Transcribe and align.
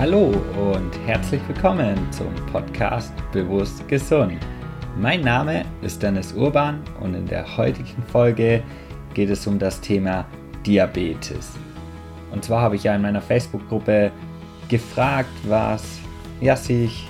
Hallo 0.00 0.32
und 0.56 0.98
herzlich 1.04 1.42
willkommen 1.46 1.94
zum 2.10 2.34
Podcast 2.50 3.12
Bewusst 3.32 3.86
Gesund. 3.86 4.38
Mein 4.96 5.20
Name 5.20 5.66
ist 5.82 6.02
Dennis 6.02 6.32
Urban 6.32 6.80
und 7.00 7.12
in 7.12 7.26
der 7.26 7.58
heutigen 7.58 8.02
Folge 8.04 8.62
geht 9.12 9.28
es 9.28 9.46
um 9.46 9.58
das 9.58 9.78
Thema 9.78 10.24
Diabetes. 10.64 11.50
Und 12.32 12.42
zwar 12.42 12.62
habe 12.62 12.76
ich 12.76 12.84
ja 12.84 12.94
in 12.94 13.02
meiner 13.02 13.20
Facebook-Gruppe 13.20 14.10
gefragt, 14.70 15.28
was 15.46 15.98
ja, 16.40 16.56
sich, 16.56 17.06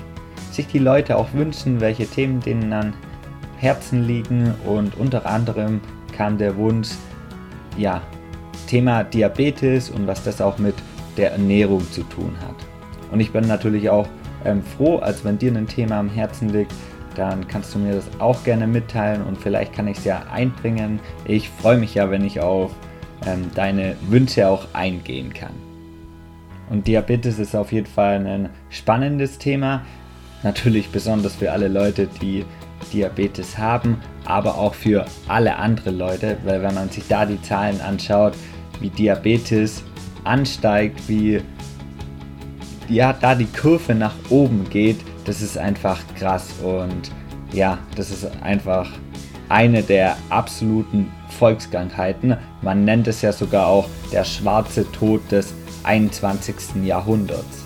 sich 0.50 0.66
die 0.66 0.80
Leute 0.80 1.16
auch 1.16 1.32
wünschen, 1.32 1.80
welche 1.80 2.08
Themen 2.08 2.40
denen 2.40 2.72
an 2.72 2.92
Herzen 3.58 4.02
liegen 4.02 4.52
und 4.66 4.96
unter 4.96 5.26
anderem 5.26 5.80
kam 6.10 6.38
der 6.38 6.56
Wunsch, 6.56 6.88
ja, 7.78 8.02
Thema 8.66 9.04
Diabetes 9.04 9.90
und 9.90 10.08
was 10.08 10.24
das 10.24 10.40
auch 10.40 10.58
mit 10.58 10.74
der 11.16 11.30
Ernährung 11.30 11.88
zu 11.92 12.02
tun 12.02 12.34
hat. 12.40 12.69
Und 13.10 13.20
ich 13.20 13.32
bin 13.32 13.46
natürlich 13.46 13.90
auch 13.90 14.08
ähm, 14.44 14.62
froh, 14.62 14.98
als 14.98 15.24
wenn 15.24 15.38
dir 15.38 15.52
ein 15.52 15.66
Thema 15.66 15.98
am 15.98 16.08
Herzen 16.08 16.48
liegt, 16.50 16.72
dann 17.16 17.46
kannst 17.48 17.74
du 17.74 17.78
mir 17.78 17.94
das 17.94 18.08
auch 18.18 18.44
gerne 18.44 18.66
mitteilen 18.66 19.22
und 19.22 19.36
vielleicht 19.36 19.72
kann 19.72 19.88
ich 19.88 19.98
es 19.98 20.04
ja 20.04 20.22
einbringen. 20.30 21.00
Ich 21.24 21.48
freue 21.48 21.76
mich 21.76 21.94
ja, 21.94 22.10
wenn 22.10 22.24
ich 22.24 22.40
auf 22.40 22.72
ähm, 23.26 23.50
deine 23.54 23.96
Wünsche 24.08 24.48
auch 24.48 24.68
eingehen 24.72 25.32
kann. 25.32 25.52
Und 26.70 26.86
Diabetes 26.86 27.38
ist 27.38 27.56
auf 27.56 27.72
jeden 27.72 27.88
Fall 27.88 28.24
ein 28.24 28.48
spannendes 28.70 29.38
Thema. 29.38 29.82
Natürlich 30.44 30.90
besonders 30.90 31.34
für 31.34 31.50
alle 31.50 31.68
Leute, 31.68 32.08
die 32.22 32.44
Diabetes 32.92 33.58
haben, 33.58 34.00
aber 34.24 34.56
auch 34.56 34.74
für 34.74 35.04
alle 35.28 35.56
anderen 35.56 35.98
Leute, 35.98 36.38
weil 36.44 36.62
wenn 36.62 36.74
man 36.74 36.88
sich 36.88 37.06
da 37.08 37.26
die 37.26 37.42
Zahlen 37.42 37.80
anschaut, 37.80 38.34
wie 38.80 38.88
Diabetes 38.88 39.82
ansteigt, 40.24 41.08
wie 41.08 41.42
ja, 42.90 43.12
da 43.12 43.34
die 43.34 43.46
Kurve 43.46 43.94
nach 43.94 44.14
oben 44.28 44.68
geht, 44.68 44.98
das 45.24 45.40
ist 45.40 45.56
einfach 45.56 46.00
krass 46.18 46.48
und 46.62 47.10
ja, 47.52 47.78
das 47.96 48.10
ist 48.10 48.26
einfach 48.42 48.90
eine 49.48 49.82
der 49.82 50.16
absoluten 50.28 51.10
Volkskrankheiten. 51.38 52.36
Man 52.62 52.84
nennt 52.84 53.08
es 53.08 53.22
ja 53.22 53.32
sogar 53.32 53.66
auch 53.66 53.88
der 54.12 54.24
schwarze 54.24 54.90
Tod 54.92 55.20
des 55.30 55.54
21. 55.84 56.84
Jahrhunderts. 56.84 57.64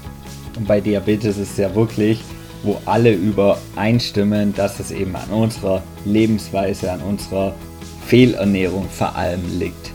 Und 0.57 0.69
bei 0.69 0.81
Diabetes 0.81 1.37
ist 1.39 1.53
es 1.53 1.57
ja 1.57 1.75
wirklich, 1.75 2.21
wo 2.63 2.81
alle 2.87 3.13
übereinstimmen, 3.13 4.55
dass 4.55 4.79
es 4.81 4.91
eben 4.91 5.17
an 5.17 5.29
unserer 5.31 5.83
Lebensweise, 6.05 6.93
an 6.93 7.01
unserer 7.01 7.55
Fehlernährung 8.07 8.89
vor 8.89 9.17
allem 9.17 9.43
liegt. 9.59 9.93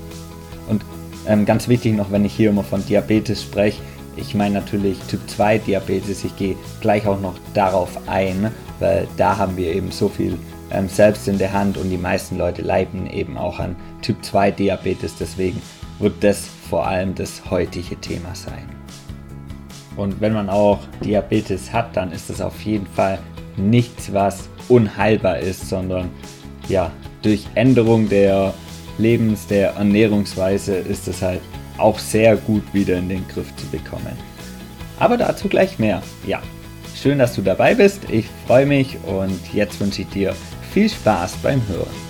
Und 0.68 0.84
ähm, 1.28 1.46
ganz 1.46 1.68
wichtig 1.68 1.96
noch, 1.96 2.12
wenn 2.12 2.26
ich 2.26 2.34
hier 2.34 2.50
immer 2.50 2.64
von 2.64 2.86
Diabetes 2.86 3.42
spreche, 3.42 3.82
ich 4.20 4.36
meine 4.36 4.56
natürlich 4.56 5.00
Typ 5.08 5.22
2 5.30 5.60
Diabetes, 5.60 6.24
ich 6.24 6.36
gehe 6.36 6.56
gleich 6.82 7.08
auch 7.08 7.20
noch 7.20 7.36
darauf 7.54 7.98
ein, 8.08 8.52
weil 8.80 9.08
da 9.18 9.38
haben 9.38 9.58
wir 9.58 9.74
eben 9.74 9.92
so 9.92 10.10
viel 10.10 10.38
ähm, 10.72 10.88
selbst 10.88 11.28
in 11.28 11.38
der 11.38 11.54
Hand 11.54 11.78
und 11.78 11.90
die 11.90 11.98
meisten 11.98 12.38
Leute 12.38 12.62
leiden 12.62 13.10
eben 13.10 13.38
auch 13.38 13.60
an 13.60 13.76
Typ 14.02 14.24
2 14.24 14.52
Diabetes, 14.52 15.16
deswegen 15.20 15.62
wird 16.00 16.24
das 16.24 16.48
vor 16.70 16.86
allem 16.88 17.16
das 17.16 17.50
heutige 17.50 18.00
Thema 18.00 18.36
sein. 18.36 18.70
Und 19.96 20.22
wenn 20.22 20.34
man 20.34 20.50
auch 20.50 20.80
Diabetes 21.04 21.74
hat, 21.74 21.98
dann 21.98 22.12
ist 22.12 22.30
das 22.30 22.40
auf 22.40 22.62
jeden 22.62 22.88
Fall 22.88 23.20
nichts, 23.58 24.14
was 24.14 24.48
unheilbar 24.70 25.40
ist, 25.40 25.68
sondern 25.68 26.10
ja, 26.70 26.92
durch 27.22 27.48
Änderung 27.56 28.08
der 28.08 28.54
Lebens-, 28.98 29.48
der 29.48 29.72
Ernährungsweise 29.72 30.76
ist 30.76 31.08
es 31.08 31.22
halt 31.22 31.42
auch 31.80 32.00
sehr 32.00 32.36
gut 32.36 32.74
wieder 32.74 32.98
in 32.98 33.10
den 33.10 33.28
Griff 33.28 33.56
zu 33.56 33.66
bekommen. 33.68 34.18
Aber 35.00 35.18
dazu 35.18 35.48
gleich 35.48 35.80
mehr. 35.80 36.02
Ja, 36.28 36.42
schön, 36.96 37.20
dass 37.20 37.36
du 37.36 37.42
dabei 37.42 37.76
bist. 37.76 38.10
Ich 38.10 38.26
freue 38.46 38.66
mich 38.66 38.98
und 39.06 39.54
jetzt 39.54 39.80
wünsche 39.80 40.02
ich 40.02 40.10
dir 40.10 40.36
viel 40.72 40.90
Spaß 40.90 41.38
beim 41.38 41.66
Hören. 41.68 42.10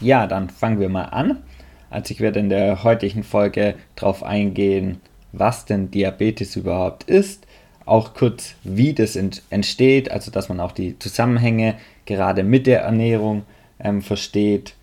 Ja, 0.00 0.26
dann 0.26 0.50
fangen 0.50 0.78
wir 0.78 0.88
mal 0.88 1.04
an. 1.04 1.42
Also 1.90 2.12
ich 2.12 2.20
werde 2.20 2.40
in 2.40 2.48
der 2.48 2.84
heutigen 2.84 3.22
Folge 3.22 3.74
darauf 3.94 4.22
eingehen, 4.22 5.00
was 5.32 5.64
denn 5.64 5.90
Diabetes 5.90 6.56
überhaupt 6.56 7.04
ist, 7.04 7.45
auch 7.86 8.14
kurz, 8.14 8.54
wie 8.64 8.92
das 8.92 9.16
entsteht, 9.16 10.10
also 10.10 10.30
dass 10.30 10.48
man 10.48 10.60
auch 10.60 10.72
die 10.72 10.98
Zusammenhänge 10.98 11.76
gerade 12.04 12.42
mit 12.42 12.66
der 12.66 12.82
Ernährung 12.82 13.44
ähm, 13.80 14.02
versteht. 14.02 14.74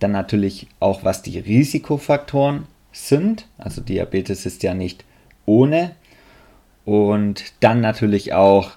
Dann 0.00 0.12
natürlich 0.12 0.66
auch, 0.80 1.04
was 1.04 1.22
die 1.22 1.38
Risikofaktoren 1.38 2.66
sind. 2.92 3.46
Also 3.58 3.80
Diabetes 3.80 4.46
ist 4.46 4.62
ja 4.62 4.74
nicht 4.74 5.04
ohne. 5.46 5.92
Und 6.84 7.52
dann 7.60 7.80
natürlich 7.80 8.32
auch, 8.32 8.72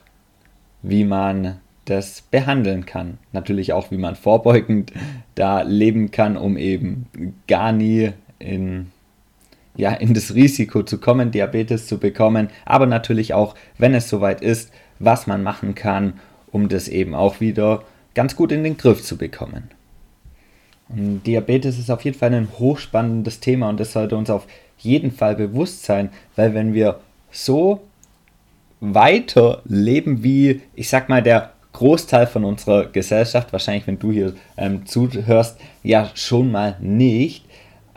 wie 0.81 1.03
man 1.05 1.59
das 1.85 2.21
behandeln 2.21 2.85
kann. 2.85 3.17
Natürlich 3.33 3.73
auch, 3.73 3.91
wie 3.91 3.97
man 3.97 4.15
vorbeugend 4.15 4.93
da 5.35 5.61
leben 5.61 6.11
kann, 6.11 6.37
um 6.37 6.57
eben 6.57 7.07
gar 7.47 7.71
nie 7.71 8.11
in 8.39 8.91
ja, 9.75 9.91
in 9.91 10.13
das 10.13 10.33
Risiko 10.33 10.83
zu 10.83 10.97
kommen, 10.97 11.31
Diabetes 11.31 11.87
zu 11.87 11.97
bekommen, 11.97 12.49
aber 12.65 12.85
natürlich 12.85 13.33
auch, 13.33 13.55
wenn 13.77 13.93
es 13.93 14.09
soweit 14.09 14.41
ist, 14.41 14.71
was 14.99 15.27
man 15.27 15.43
machen 15.43 15.75
kann, 15.75 16.19
um 16.51 16.69
das 16.69 16.87
eben 16.87 17.15
auch 17.15 17.39
wieder 17.39 17.83
ganz 18.13 18.35
gut 18.35 18.51
in 18.51 18.63
den 18.63 18.77
Griff 18.77 19.03
zu 19.03 19.17
bekommen. 19.17 19.69
Und 20.89 21.23
Diabetes 21.25 21.79
ist 21.79 21.89
auf 21.89 22.03
jeden 22.03 22.17
Fall 22.17 22.33
ein 22.33 22.49
hochspannendes 22.59 23.39
Thema 23.39 23.69
und 23.69 23.79
das 23.79 23.93
sollte 23.93 24.17
uns 24.17 24.29
auf 24.29 24.45
jeden 24.77 25.11
Fall 25.11 25.35
bewusst 25.35 25.83
sein, 25.83 26.09
weil 26.35 26.53
wenn 26.53 26.73
wir 26.73 26.99
so 27.31 27.81
weiter 28.81 29.61
leben 29.65 30.23
wie, 30.23 30.61
ich 30.75 30.89
sag 30.89 31.07
mal, 31.07 31.23
der 31.23 31.51
Großteil 31.73 32.27
von 32.27 32.43
unserer 32.43 32.87
Gesellschaft, 32.87 33.53
wahrscheinlich 33.53 33.87
wenn 33.87 33.99
du 33.99 34.11
hier 34.11 34.33
ähm, 34.57 34.85
zuhörst, 34.85 35.57
ja 35.83 36.09
schon 36.15 36.51
mal 36.51 36.75
nicht, 36.81 37.45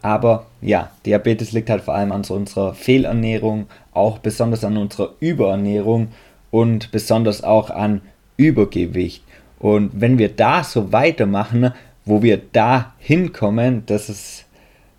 aber 0.04 0.44
ja, 0.60 0.91
Diabetes 1.06 1.53
liegt 1.53 1.70
halt 1.70 1.81
vor 1.81 1.94
allem 1.94 2.12
an 2.12 2.25
so 2.25 2.34
unserer 2.34 2.75
Fehlernährung, 2.75 3.69
auch 3.94 4.19
besonders 4.19 4.62
an 4.62 4.76
unserer 4.76 5.15
Überernährung 5.19 6.09
und 6.50 6.92
besonders 6.92 7.42
auch 7.42 7.70
an 7.70 8.03
Übergewicht. 8.37 9.25
Und 9.59 9.93
wenn 9.94 10.19
wir 10.19 10.28
da 10.28 10.62
so 10.62 10.93
weitermachen, 10.93 11.72
wo 12.04 12.22
wir 12.22 12.38
da 12.53 12.93
hinkommen, 12.98 13.84
das 13.87 14.10
ist, 14.10 14.44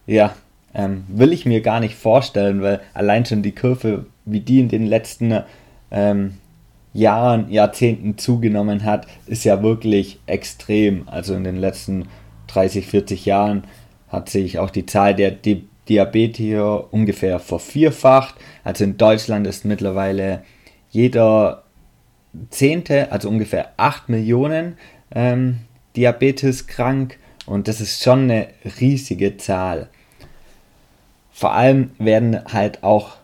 ja, 0.07 0.33
ähm, 0.73 1.03
will 1.07 1.33
ich 1.33 1.45
mir 1.45 1.61
gar 1.61 1.81
nicht 1.81 1.93
vorstellen, 1.93 2.63
weil 2.63 2.81
allein 2.95 3.27
schon 3.27 3.43
die 3.43 3.53
Kurve, 3.53 4.07
wie 4.25 4.39
die 4.39 4.59
in 4.59 4.69
den 4.69 4.87
letzten 4.87 5.43
ähm, 5.91 6.37
Jahren, 6.93 7.51
Jahrzehnten 7.51 8.17
zugenommen 8.17 8.83
hat, 8.83 9.05
ist 9.27 9.43
ja 9.43 9.61
wirklich 9.61 10.19
extrem. 10.25 11.07
Also 11.07 11.35
in 11.35 11.43
den 11.43 11.57
letzten 11.57 12.07
30, 12.47 12.87
40 12.87 13.25
Jahren 13.27 13.65
hat 14.15 14.29
sich 14.29 14.59
auch 14.59 14.69
die 14.69 14.85
Zahl 14.85 15.15
der 15.15 15.31
Di 15.31 15.67
Diabetiker 15.87 16.91
ungefähr 16.91 17.37
vervierfacht. 17.39 18.33
Also 18.63 18.83
in 18.83 18.97
Deutschland 18.97 19.45
ist 19.45 19.65
mittlerweile 19.65 20.43
jeder 20.89 21.63
Zehnte, 22.49 23.11
also 23.11 23.29
ungefähr 23.29 23.73
8 23.77 24.09
Millionen 24.09 24.77
ähm, 25.13 25.57
Diabetes 25.95 26.65
krank 26.65 27.19
und 27.45 27.67
das 27.67 27.81
ist 27.81 28.01
schon 28.01 28.23
eine 28.23 28.47
riesige 28.79 29.37
Zahl. 29.37 29.89
Vor 31.31 31.53
allem 31.53 31.91
werden 31.99 32.43
halt 32.51 32.83
auch 32.83 33.17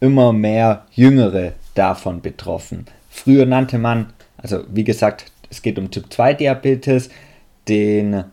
immer 0.00 0.32
mehr 0.32 0.84
Jüngere 0.92 1.52
davon 1.74 2.20
betroffen. 2.20 2.86
Früher 3.08 3.46
nannte 3.46 3.78
man, 3.78 4.12
also 4.36 4.64
wie 4.68 4.84
gesagt, 4.84 5.32
es 5.48 5.62
geht 5.62 5.78
um 5.78 5.90
Typ 5.90 6.12
2 6.12 6.34
Diabetes, 6.34 7.08
den 7.68 8.24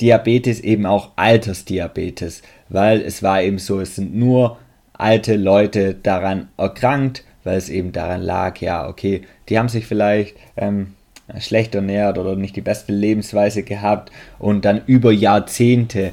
Diabetes 0.00 0.60
eben 0.60 0.86
auch 0.86 1.10
Altersdiabetes, 1.16 2.42
weil 2.68 3.00
es 3.00 3.22
war 3.22 3.42
eben 3.42 3.58
so, 3.58 3.80
es 3.80 3.96
sind 3.96 4.14
nur 4.14 4.58
alte 4.92 5.36
Leute 5.36 5.94
daran 5.94 6.48
erkrankt, 6.56 7.24
weil 7.44 7.56
es 7.56 7.68
eben 7.68 7.92
daran 7.92 8.22
lag, 8.22 8.60
ja, 8.60 8.88
okay, 8.88 9.22
die 9.48 9.58
haben 9.58 9.68
sich 9.68 9.86
vielleicht 9.86 10.36
ähm, 10.56 10.94
schlecht 11.38 11.74
ernährt 11.74 12.18
oder 12.18 12.36
nicht 12.36 12.56
die 12.56 12.60
beste 12.60 12.92
Lebensweise 12.92 13.62
gehabt 13.62 14.10
und 14.38 14.64
dann 14.64 14.82
über 14.86 15.12
Jahrzehnte 15.12 16.12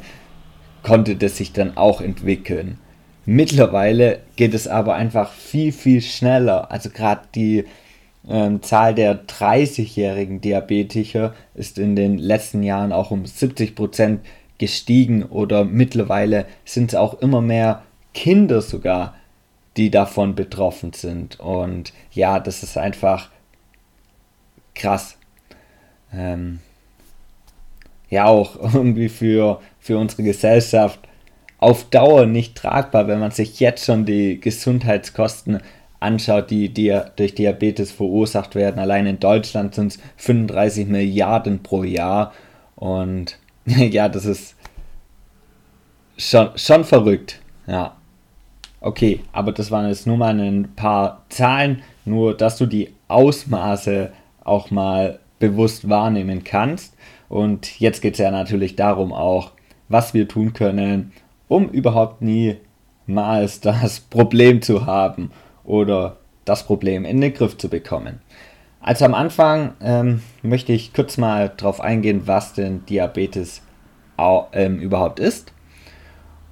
konnte 0.84 1.16
das 1.16 1.38
sich 1.38 1.52
dann 1.52 1.78
auch 1.78 2.02
entwickeln. 2.02 2.78
Mittlerweile 3.26 4.20
geht 4.36 4.54
es 4.54 4.68
aber 4.68 4.94
einfach 4.96 5.32
viel, 5.34 5.72
viel 5.72 6.02
schneller. 6.02 6.72
Also 6.72 6.92
gerade 6.92 7.22
die 7.34 7.66
ähm, 8.28 8.62
Zahl 8.62 8.96
der 8.96 9.26
30-jährigen 9.28 10.42
Diabetiker 10.42 11.34
ist 11.54 11.78
in 11.78 11.96
den 11.96 12.18
letzten 12.18 12.64
Jahren 12.64 12.92
auch 12.92 13.12
um 13.12 13.26
70 13.26 13.76
Prozent 13.76 14.26
gestiegen 14.58 15.24
oder 15.24 15.66
mittlerweile 15.66 16.46
sind 16.64 16.92
es 16.92 16.96
auch 16.96 17.16
immer 17.22 17.42
mehr 17.42 17.84
Kinder 18.14 18.62
sogar, 18.62 19.16
die 19.78 19.92
davon 19.92 20.36
betroffen 20.36 20.94
sind. 20.94 21.40
Und 21.40 21.94
ja, 22.12 22.40
das 22.40 22.64
ist 22.64 22.78
einfach 22.78 23.30
krass. 24.74 25.18
ähm, 26.14 26.60
ja 28.10 28.26
auch 28.26 28.56
irgendwie 28.74 29.10
für, 29.10 29.62
für 29.80 29.98
unsere 29.98 30.24
Gesellschaft 30.24 31.00
auf 31.58 31.90
Dauer 31.90 32.26
nicht 32.26 32.56
tragbar, 32.56 33.08
wenn 33.08 33.20
man 33.20 33.32
sich 33.32 33.60
jetzt 33.60 33.86
schon 33.86 34.06
die 34.06 34.40
Gesundheitskosten 34.40 35.62
anschaut, 36.06 36.50
die, 36.50 36.70
die 36.70 36.98
durch 37.16 37.36
Diabetes 37.36 37.92
verursacht 37.92 38.56
werden. 38.56 38.80
Allein 38.80 39.08
in 39.08 39.20
Deutschland 39.20 39.76
sind 39.76 39.94
es 39.94 40.00
35 40.18 40.88
Milliarden 40.88 41.64
pro 41.64 41.84
Jahr. 41.84 42.34
Und 42.76 43.40
ja, 43.66 44.08
das 44.08 44.26
ist 44.26 44.56
schon, 46.18 46.50
schon 46.56 46.84
verrückt. 46.84 47.42
Ja. 47.68 47.96
Okay, 48.82 49.22
aber 49.32 49.52
das 49.52 49.72
waren 49.72 49.88
jetzt 49.88 50.06
nur 50.06 50.18
mal 50.18 50.40
ein 50.40 50.76
paar 50.76 51.26
Zahlen, 51.30 51.82
nur 52.06 52.38
dass 52.38 52.58
du 52.58 52.68
die 52.68 52.94
Ausmaße 53.08 54.12
auch 54.44 54.70
mal 54.70 55.20
bewusst 55.40 55.90
wahrnehmen 55.90 56.44
kannst. 56.44 56.96
Und 57.28 57.80
jetzt 57.80 58.02
geht 58.02 58.14
es 58.14 58.20
ja 58.20 58.30
natürlich 58.30 58.76
darum 58.76 59.12
auch, 59.12 59.52
was 59.90 60.14
wir 60.14 60.28
tun 60.28 60.54
können, 60.54 61.14
um 61.48 61.70
überhaupt 61.70 62.22
niemals 62.22 63.60
das 63.62 64.00
Problem 64.00 64.62
zu 64.62 64.86
haben 64.86 65.32
oder 65.66 66.18
das 66.46 66.66
Problem 66.66 67.06
in 67.06 67.22
den 67.22 67.34
Griff 67.34 67.58
zu 67.58 67.70
bekommen. 67.70 68.22
Also 68.80 69.06
am 69.06 69.16
Anfang 69.16 69.74
ähm, 69.82 70.22
möchte 70.44 70.72
ich 70.72 70.94
kurz 70.94 71.18
mal 71.18 71.52
darauf 71.58 71.82
eingehen, 71.82 72.28
was 72.28 72.54
denn 72.54 72.86
Diabetes 72.86 73.64
auch, 74.16 74.50
ähm, 74.54 74.80
überhaupt 74.80 75.20
ist. 75.20 75.52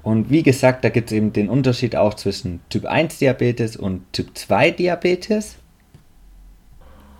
Und 0.01 0.29
wie 0.29 0.43
gesagt, 0.43 0.83
da 0.83 0.89
gibt 0.89 1.11
es 1.11 1.15
eben 1.15 1.31
den 1.31 1.47
Unterschied 1.47 1.95
auch 1.95 2.15
zwischen 2.15 2.59
Typ 2.69 2.85
1 2.85 3.19
Diabetes 3.19 3.77
und 3.77 4.11
Typ 4.11 4.37
2 4.37 4.71
Diabetes. 4.71 5.55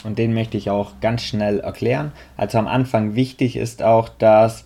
Und 0.03 0.19
den 0.19 0.33
möchte 0.33 0.57
ich 0.57 0.69
auch 0.69 0.99
ganz 0.99 1.21
schnell 1.21 1.59
erklären. 1.59 2.11
Also 2.35 2.57
am 2.57 2.67
Anfang 2.67 3.15
wichtig 3.15 3.55
ist 3.55 3.83
auch, 3.83 4.09
dass 4.09 4.65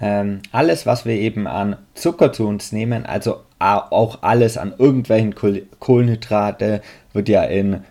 ähm, 0.00 0.40
alles, 0.50 0.86
was 0.86 1.04
wir 1.04 1.14
eben 1.14 1.46
an 1.46 1.76
Zucker 1.94 2.32
zu 2.32 2.46
uns 2.46 2.72
nehmen, 2.72 3.04
also 3.04 3.40
auch 3.62 4.22
alles 4.22 4.58
an 4.58 4.74
irgendwelchen 4.78 5.34
Kohlenhydrate, 5.34 6.82
wird 7.12 7.28
ja 7.28 7.44
in 7.44 7.82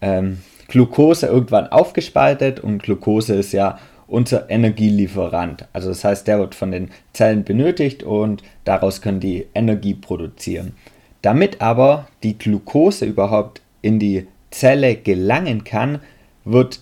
ähm, 0.00 0.38
Glucose 0.68 1.26
irgendwann 1.26 1.68
aufgespaltet 1.68 2.60
und 2.60 2.82
Glucose 2.82 3.34
ist 3.34 3.52
ja 3.52 3.78
unser 4.06 4.50
Energielieferant. 4.50 5.66
Also 5.72 5.88
das 5.88 6.04
heißt, 6.04 6.26
der 6.26 6.38
wird 6.38 6.54
von 6.54 6.72
den 6.72 6.90
Zellen 7.12 7.44
benötigt 7.44 8.02
und 8.02 8.42
daraus 8.64 9.00
können 9.00 9.20
die 9.20 9.46
Energie 9.54 9.94
produzieren. 9.94 10.74
Damit 11.22 11.60
aber 11.60 12.08
die 12.22 12.36
Glucose 12.36 13.06
überhaupt 13.06 13.62
in 13.80 13.98
die 13.98 14.26
Zelle 14.50 14.96
gelangen 14.96 15.64
kann, 15.64 16.00
wird 16.44 16.80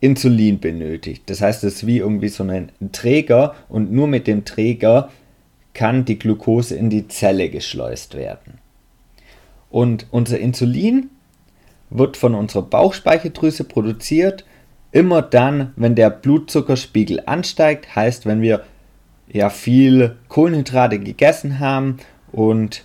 Insulin 0.00 0.60
benötigt. 0.60 1.22
Das 1.26 1.40
heißt, 1.40 1.64
es 1.64 1.76
ist 1.76 1.86
wie 1.86 1.98
irgendwie 1.98 2.28
so 2.28 2.44
ein 2.44 2.70
Träger 2.92 3.54
und 3.68 3.92
nur 3.92 4.06
mit 4.06 4.26
dem 4.26 4.44
Träger 4.44 5.10
kann 5.74 6.04
die 6.04 6.18
Glucose 6.18 6.74
in 6.74 6.88
die 6.88 7.08
Zelle 7.08 7.50
geschleust 7.50 8.14
werden. 8.14 8.58
Und 9.70 10.06
unser 10.12 10.38
Insulin 10.38 11.10
wird 11.90 12.16
von 12.16 12.34
unserer 12.34 12.62
Bauchspeicheldrüse 12.62 13.64
produziert, 13.64 14.44
immer 14.92 15.20
dann, 15.20 15.72
wenn 15.76 15.96
der 15.96 16.10
Blutzuckerspiegel 16.10 17.24
ansteigt, 17.26 17.94
heißt, 17.96 18.26
wenn 18.26 18.40
wir 18.40 18.64
ja 19.26 19.50
viel 19.50 20.16
Kohlenhydrate 20.28 21.00
gegessen 21.00 21.58
haben 21.58 21.98
und 22.30 22.84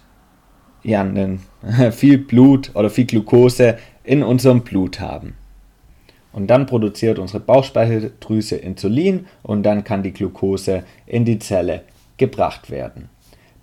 ja, 0.84 1.06
viel 1.92 2.18
Blut 2.18 2.72
oder 2.74 2.90
viel 2.90 3.06
Glucose 3.06 3.78
in 4.04 4.24
unserem 4.24 4.62
Blut 4.62 5.00
haben. 5.00 5.36
Und 6.32 6.48
dann 6.48 6.66
produziert 6.66 7.20
unsere 7.20 7.40
Bauchspeicheldrüse 7.40 8.56
Insulin 8.56 9.28
und 9.44 9.64
dann 9.64 9.84
kann 9.84 10.04
die 10.04 10.14
Glucose 10.14 10.84
in 11.06 11.26
die 11.26 11.40
Zelle 11.40 11.84
gebracht 12.20 12.70
werden. 12.70 13.10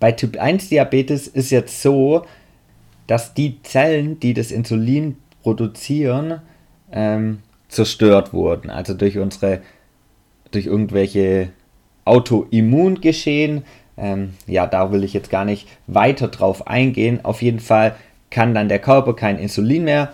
Bei 0.01 0.13
Typ 0.13 0.37
1 0.37 0.69
Diabetes 0.69 1.29
ist 1.29 1.51
jetzt 1.51 1.81
so, 1.81 2.27
dass 3.07 3.35
die 3.35 3.63
Zellen, 3.63 4.19
die 4.19 4.35
das 4.35 4.51
Insulin 4.51 5.17
produzieren, 5.43 6.41
ähm, 6.91 7.39
zerstört 7.69 8.33
wurden. 8.33 8.71
Also 8.71 8.95
durch 8.95 9.19
unsere, 9.19 9.63
durch 10.51 10.67
irgendwelche 10.67 11.51
Autoimmungeschehen. 12.05 13.65
Ähm, 13.97 14.35
ja, 14.47 14.67
da 14.67 14.93
will 14.93 15.05
ich 15.05 15.15
jetzt 15.15 15.31
gar 15.31 15.45
nicht 15.45 15.69
weiter 15.87 16.29
drauf 16.29 16.67
eingehen. 16.67 17.25
Auf 17.25 17.43
jeden 17.43 17.61
Fall 17.61 17.97
kann 18.31 18.55
dann 18.55 18.69
der 18.69 18.81
Körper 18.81 19.15
kein 19.15 19.39
Insulin 19.39 19.85
mehr 19.85 20.13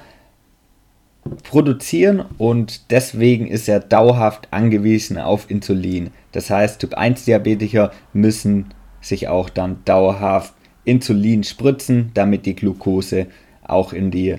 produzieren 1.45 2.25
und 2.39 2.91
deswegen 2.91 3.47
ist 3.47 3.69
er 3.69 3.81
dauerhaft 3.81 4.49
angewiesen 4.51 5.19
auf 5.19 5.51
Insulin. 5.51 6.11
Das 6.33 6.51
heißt, 6.51 6.81
Typ 6.81 6.95
1 6.95 7.25
Diabetiker 7.25 7.93
müssen 8.13 8.75
sich 9.01 9.29
auch 9.29 9.49
dann 9.49 9.85
dauerhaft 9.85 10.55
Insulin 10.85 11.45
spritzen, 11.45 12.11
damit 12.15 12.47
die 12.47 12.57
Glucose 12.57 13.27
auch 13.63 13.93
in 13.93 14.11
die 14.11 14.37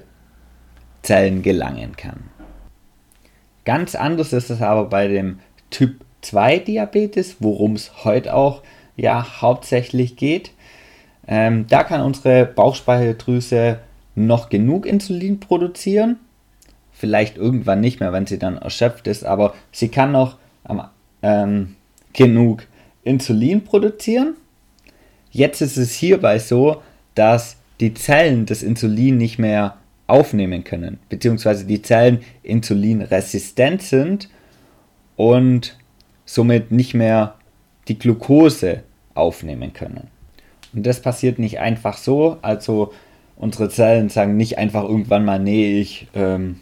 Zellen 1.02 1.42
gelangen 1.42 1.96
kann. 1.96 2.24
Ganz 3.66 3.96
anders 3.96 4.34
ist 4.34 4.50
es 4.50 4.62
aber 4.62 4.86
bei 4.86 5.08
dem 5.08 5.40
Typ 5.70 6.02
2 6.22 6.60
Diabetes, 6.60 7.38
worum 7.40 7.74
es 7.74 8.04
heute 8.04 8.34
auch 8.34 8.62
ja 8.96 9.42
hauptsächlich 9.42 10.16
geht. 10.18 10.52
Ähm, 11.28 11.66
da 11.70 11.84
kann 11.84 12.02
unsere 12.02 12.46
Bauchspeicheldrüse 12.46 13.80
noch 14.16 14.50
genug 14.50 14.86
Insulin 14.86 15.40
produzieren, 15.40 16.20
vielleicht 17.04 17.36
irgendwann 17.36 17.82
nicht 17.82 18.00
mehr, 18.00 18.14
wenn 18.14 18.26
sie 18.26 18.40
dann 18.40 18.56
erschöpft 18.56 19.08
ist, 19.08 19.26
aber 19.26 19.54
sie 19.74 19.90
kann 19.90 20.14
noch 20.14 20.38
ähm, 21.22 21.76
genug 22.14 22.64
Insulin 23.04 23.66
produzieren. 23.66 24.38
Jetzt 25.30 25.60
ist 25.60 25.76
es 25.76 25.92
hierbei 25.92 26.40
so, 26.40 26.82
dass 27.14 27.58
die 27.82 27.94
Zellen 27.94 28.46
das 28.46 28.64
Insulin 28.64 29.18
nicht 29.18 29.38
mehr 29.38 29.76
aufnehmen 30.08 30.64
können, 30.64 30.98
beziehungsweise 31.10 31.66
die 31.66 31.82
Zellen 31.82 32.22
insulinresistent 32.42 33.82
sind 33.82 34.30
und 35.18 35.78
somit 36.24 36.72
nicht 36.72 36.94
mehr 36.94 37.36
die 37.90 38.00
Glucose 38.00 38.84
aufnehmen 39.14 39.74
können. 39.74 40.08
Und 40.74 40.86
das 40.86 41.02
passiert 41.02 41.38
nicht 41.38 41.60
einfach 41.60 41.98
so, 41.98 42.38
also 42.42 42.94
unsere 43.36 43.68
Zellen 43.68 44.08
sagen 44.08 44.38
nicht 44.38 44.58
einfach 44.58 44.84
irgendwann 44.84 45.26
mal, 45.26 45.38
nee, 45.38 45.82
ich 45.82 46.08
ähm, 46.16 46.62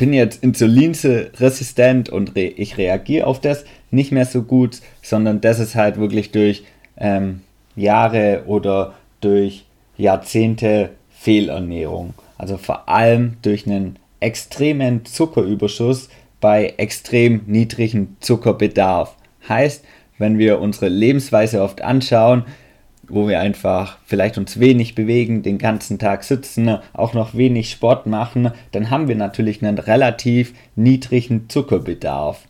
bin 0.00 0.14
jetzt 0.14 0.42
insulinresistent 0.42 2.08
und 2.08 2.34
re 2.34 2.46
ich 2.46 2.78
reagiere 2.78 3.26
auf 3.26 3.38
das 3.38 3.66
nicht 3.90 4.12
mehr 4.12 4.24
so 4.24 4.42
gut, 4.42 4.80
sondern 5.02 5.42
das 5.42 5.60
ist 5.60 5.74
halt 5.74 5.98
wirklich 5.98 6.32
durch 6.32 6.64
ähm, 6.96 7.42
Jahre 7.76 8.44
oder 8.46 8.94
durch 9.20 9.66
Jahrzehnte 9.98 10.88
Fehlernährung. 11.10 12.14
Also 12.38 12.56
vor 12.56 12.88
allem 12.88 13.36
durch 13.42 13.66
einen 13.66 13.98
extremen 14.20 15.04
Zuckerüberschuss 15.04 16.08
bei 16.40 16.72
extrem 16.78 17.42
niedrigem 17.46 18.16
Zuckerbedarf. 18.20 19.14
Heißt, 19.50 19.84
wenn 20.16 20.38
wir 20.38 20.60
unsere 20.60 20.88
Lebensweise 20.88 21.60
oft 21.60 21.82
anschauen, 21.82 22.44
wo 23.10 23.28
wir 23.28 23.40
einfach 23.40 23.98
vielleicht 24.04 24.38
uns 24.38 24.60
wenig 24.60 24.94
bewegen, 24.94 25.42
den 25.42 25.58
ganzen 25.58 25.98
Tag 25.98 26.24
sitzen, 26.24 26.78
auch 26.92 27.14
noch 27.14 27.34
wenig 27.34 27.70
Sport 27.70 28.06
machen, 28.06 28.52
dann 28.72 28.90
haben 28.90 29.08
wir 29.08 29.16
natürlich 29.16 29.62
einen 29.62 29.78
relativ 29.78 30.54
niedrigen 30.76 31.48
Zuckerbedarf. 31.48 32.46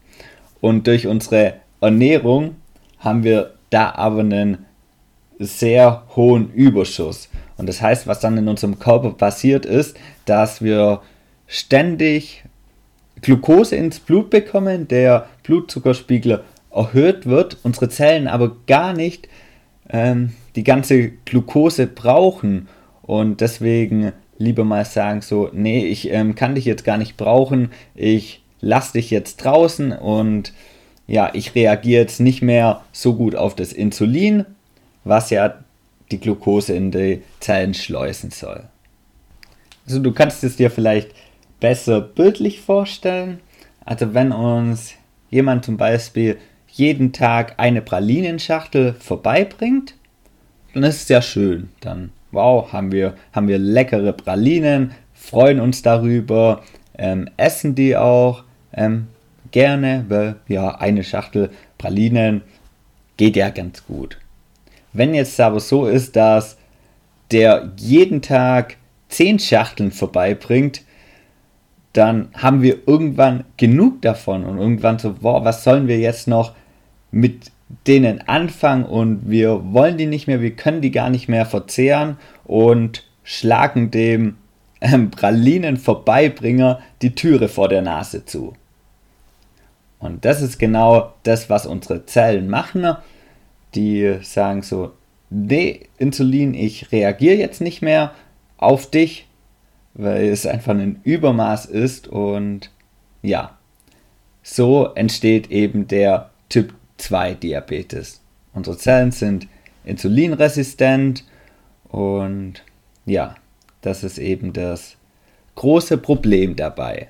Und 0.60 0.86
durch 0.86 1.06
unsere 1.06 1.54
Ernährung 1.80 2.56
haben 2.98 3.24
wir 3.24 3.54
da 3.70 3.92
aber 3.94 4.20
einen 4.20 4.66
sehr 5.38 6.04
hohen 6.14 6.52
Überschuss. 6.52 7.30
Und 7.56 7.68
das 7.68 7.80
heißt, 7.80 8.06
was 8.06 8.20
dann 8.20 8.36
in 8.36 8.48
unserem 8.48 8.78
Körper 8.78 9.10
passiert 9.10 9.64
ist, 9.64 9.96
dass 10.26 10.62
wir 10.62 11.00
ständig 11.46 12.44
Glucose 13.22 13.76
ins 13.76 14.00
Blut 14.00 14.30
bekommen, 14.30 14.88
der 14.88 15.26
Blutzuckerspiegel 15.42 16.42
erhöht 16.70 17.26
wird, 17.26 17.58
unsere 17.62 17.88
Zellen 17.88 18.28
aber 18.28 18.56
gar 18.66 18.92
nicht 18.92 19.28
ähm, 19.88 20.32
die 20.56 20.64
ganze 20.64 21.10
Glucose 21.24 21.86
brauchen 21.86 22.68
und 23.02 23.40
deswegen 23.40 24.12
lieber 24.38 24.64
mal 24.64 24.84
sagen 24.84 25.20
so, 25.20 25.50
nee, 25.52 25.84
ich 25.84 26.10
ähm, 26.10 26.34
kann 26.34 26.54
dich 26.54 26.64
jetzt 26.64 26.84
gar 26.84 26.96
nicht 26.96 27.16
brauchen, 27.16 27.70
ich 27.94 28.42
lass 28.60 28.92
dich 28.92 29.10
jetzt 29.10 29.44
draußen 29.44 29.92
und 29.92 30.52
ja, 31.06 31.30
ich 31.34 31.54
reagiere 31.54 32.02
jetzt 32.02 32.20
nicht 32.20 32.40
mehr 32.40 32.82
so 32.92 33.14
gut 33.14 33.34
auf 33.34 33.54
das 33.54 33.72
Insulin, 33.72 34.44
was 35.04 35.30
ja 35.30 35.58
die 36.10 36.20
Glucose 36.20 36.72
in 36.72 36.90
die 36.90 37.22
Zellen 37.40 37.74
schleusen 37.74 38.30
soll. 38.30 38.64
Also 39.86 39.98
du 39.98 40.12
kannst 40.12 40.44
es 40.44 40.56
dir 40.56 40.70
vielleicht 40.70 41.10
besser 41.58 42.00
bildlich 42.00 42.60
vorstellen. 42.60 43.40
Also 43.84 44.14
wenn 44.14 44.32
uns 44.32 44.94
jemand 45.30 45.64
zum 45.64 45.76
Beispiel 45.76 46.38
jeden 46.68 47.12
Tag 47.12 47.54
eine 47.58 47.82
Pralinenschachtel 47.82 48.94
vorbeibringt, 48.94 49.94
dann 50.74 50.82
ist 50.84 51.02
es 51.02 51.08
ja 51.08 51.22
schön. 51.22 51.68
Dann, 51.80 52.10
wow, 52.32 52.72
haben 52.72 52.92
wir, 52.92 53.14
haben 53.32 53.48
wir 53.48 53.58
leckere 53.58 54.12
Pralinen, 54.12 54.92
freuen 55.14 55.60
uns 55.60 55.82
darüber, 55.82 56.62
ähm, 56.96 57.28
essen 57.36 57.74
die 57.74 57.96
auch. 57.96 58.44
Ähm, 58.72 59.08
gerne, 59.50 60.04
weil 60.08 60.36
ja, 60.48 60.76
eine 60.76 61.02
Schachtel 61.02 61.50
Pralinen 61.78 62.42
geht 63.16 63.36
ja 63.36 63.50
ganz 63.50 63.84
gut. 63.86 64.18
Wenn 64.92 65.14
jetzt 65.14 65.40
aber 65.40 65.60
so 65.60 65.86
ist, 65.86 66.16
dass 66.16 66.56
der 67.30 67.72
jeden 67.76 68.22
Tag 68.22 68.76
10 69.08 69.38
Schachteln 69.38 69.92
vorbeibringt, 69.92 70.82
dann 71.92 72.28
haben 72.34 72.62
wir 72.62 72.86
irgendwann 72.86 73.44
genug 73.56 74.02
davon 74.02 74.44
und 74.44 74.58
irgendwann 74.58 74.98
so, 74.98 75.14
boah, 75.14 75.44
was 75.44 75.64
sollen 75.64 75.88
wir 75.88 75.98
jetzt 75.98 76.28
noch 76.28 76.54
mit 77.10 77.50
denen 77.86 78.26
anfangen 78.26 78.84
und 78.84 79.30
wir 79.30 79.72
wollen 79.72 79.96
die 79.96 80.06
nicht 80.06 80.26
mehr, 80.26 80.40
wir 80.40 80.56
können 80.56 80.80
die 80.80 80.90
gar 80.90 81.10
nicht 81.10 81.28
mehr 81.28 81.46
verzehren 81.46 82.16
und 82.44 83.04
schlagen 83.22 83.90
dem 83.90 84.36
ähm, 84.80 85.10
Pralinen-Vorbeibringer 85.10 86.80
die 87.02 87.14
Türe 87.14 87.48
vor 87.48 87.68
der 87.68 87.82
Nase 87.82 88.24
zu. 88.24 88.54
Und 89.98 90.24
das 90.24 90.40
ist 90.40 90.58
genau 90.58 91.12
das, 91.22 91.50
was 91.50 91.66
unsere 91.66 92.06
Zellen 92.06 92.48
machen. 92.48 92.96
Die 93.74 94.16
sagen 94.22 94.62
so, 94.62 94.92
nee, 95.28 95.88
Insulin, 95.98 96.54
ich 96.54 96.90
reagiere 96.90 97.36
jetzt 97.36 97.60
nicht 97.60 97.82
mehr 97.82 98.12
auf 98.56 98.90
dich, 98.90 99.28
weil 99.94 100.28
es 100.28 100.46
einfach 100.46 100.72
ein 100.72 101.00
Übermaß 101.04 101.66
ist 101.66 102.08
und 102.08 102.70
ja, 103.22 103.58
so 104.42 104.86
entsteht 104.94 105.50
eben 105.50 105.86
der 105.86 106.30
Typ 106.48 106.74
2 107.00 107.34
Diabetes. 107.34 108.20
Unsere 108.52 108.76
Zellen 108.76 109.12
sind 109.12 109.48
insulinresistent 109.84 111.24
und 111.88 112.62
ja, 113.06 113.34
das 113.80 114.04
ist 114.04 114.18
eben 114.18 114.52
das 114.52 114.96
große 115.54 115.98
Problem 115.98 116.56
dabei. 116.56 117.08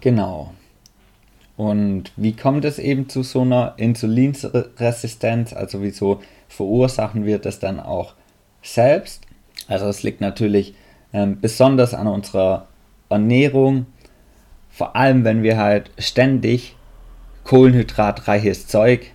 Genau. 0.00 0.54
Und 1.56 2.12
wie 2.16 2.34
kommt 2.34 2.64
es 2.64 2.78
eben 2.78 3.08
zu 3.08 3.22
so 3.22 3.42
einer 3.42 3.74
Insulinresistenz? 3.76 5.52
Also 5.52 5.82
wieso 5.82 6.20
verursachen 6.48 7.26
wir 7.26 7.38
das 7.38 7.58
dann 7.58 7.80
auch 7.80 8.14
selbst? 8.62 9.26
Also 9.68 9.86
es 9.86 10.02
liegt 10.02 10.22
natürlich 10.22 10.74
ähm, 11.12 11.38
besonders 11.40 11.92
an 11.92 12.06
unserer 12.06 12.66
Ernährung, 13.10 13.86
vor 14.70 14.96
allem 14.96 15.24
wenn 15.24 15.42
wir 15.42 15.58
halt 15.58 15.90
ständig 15.98 16.76
kohlenhydratreiches 17.50 18.68
Zeug 18.68 19.06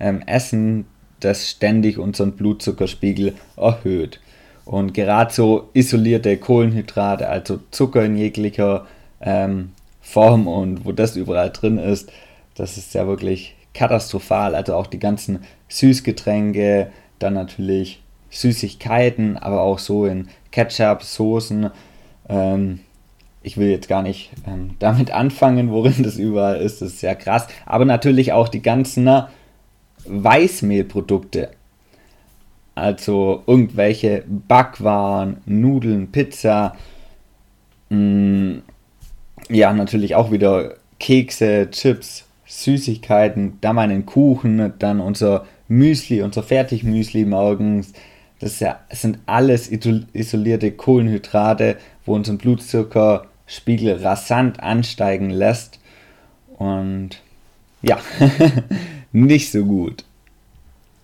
ähm, 0.00 0.24
essen, 0.26 0.86
das 1.20 1.48
ständig 1.48 1.98
unseren 1.98 2.32
Blutzuckerspiegel 2.32 3.34
erhöht. 3.56 4.20
Und 4.64 4.92
gerade 4.92 5.32
so 5.32 5.68
isolierte 5.72 6.36
Kohlenhydrate, 6.36 7.28
also 7.28 7.60
Zucker 7.70 8.04
in 8.04 8.16
jeglicher 8.16 8.88
ähm, 9.20 9.70
Form 10.00 10.48
und 10.48 10.84
wo 10.84 10.90
das 10.90 11.14
überall 11.14 11.50
drin 11.50 11.78
ist, 11.78 12.10
das 12.56 12.76
ist 12.76 12.92
ja 12.94 13.06
wirklich 13.06 13.54
katastrophal. 13.72 14.56
Also 14.56 14.74
auch 14.74 14.88
die 14.88 14.98
ganzen 14.98 15.44
Süßgetränke, 15.68 16.90
dann 17.20 17.34
natürlich 17.34 18.02
Süßigkeiten, 18.30 19.36
aber 19.36 19.60
auch 19.60 19.78
so 19.78 20.06
in 20.06 20.26
Ketchup, 20.50 21.04
Soßen. 21.04 21.70
Ähm, 22.28 22.80
ich 23.42 23.56
will 23.56 23.68
jetzt 23.68 23.88
gar 23.88 24.02
nicht 24.02 24.30
ähm, 24.46 24.72
damit 24.78 25.10
anfangen, 25.10 25.70
worin 25.70 26.02
das 26.02 26.16
überall 26.16 26.60
ist. 26.60 26.82
Das 26.82 26.94
ist 26.94 27.02
ja 27.02 27.14
krass. 27.14 27.46
Aber 27.66 27.84
natürlich 27.84 28.32
auch 28.32 28.48
die 28.48 28.62
ganzen 28.62 29.04
na, 29.04 29.30
Weißmehlprodukte. 30.06 31.50
Also 32.74 33.42
irgendwelche 33.46 34.24
Backwaren, 34.26 35.38
Nudeln, 35.44 36.10
Pizza. 36.12 36.76
Mh, 37.88 37.98
mm, 37.98 38.62
ja, 39.48 39.72
natürlich 39.72 40.14
auch 40.14 40.30
wieder 40.30 40.74
Kekse, 40.98 41.68
Chips, 41.70 42.26
Süßigkeiten, 42.46 43.58
dann 43.60 43.76
meinen 43.76 44.06
Kuchen, 44.06 44.72
dann 44.78 45.00
unser 45.00 45.46
Müsli, 45.68 46.22
unser 46.22 46.42
Fertigmüsli 46.42 47.24
morgens. 47.24 47.92
Das, 48.38 48.62
sind 48.92 49.18
alles 49.26 49.70
isolierte 49.70 50.72
Kohlenhydrate, 50.72 51.76
wo 52.06 52.14
unseren 52.14 52.38
Blutzuckerspiegel 53.50 54.02
rasant 54.02 54.60
ansteigen 54.60 55.30
lässt. 55.30 55.80
Und 56.58 57.20
ja, 57.82 57.98
nicht 59.12 59.50
so 59.50 59.64
gut. 59.64 60.04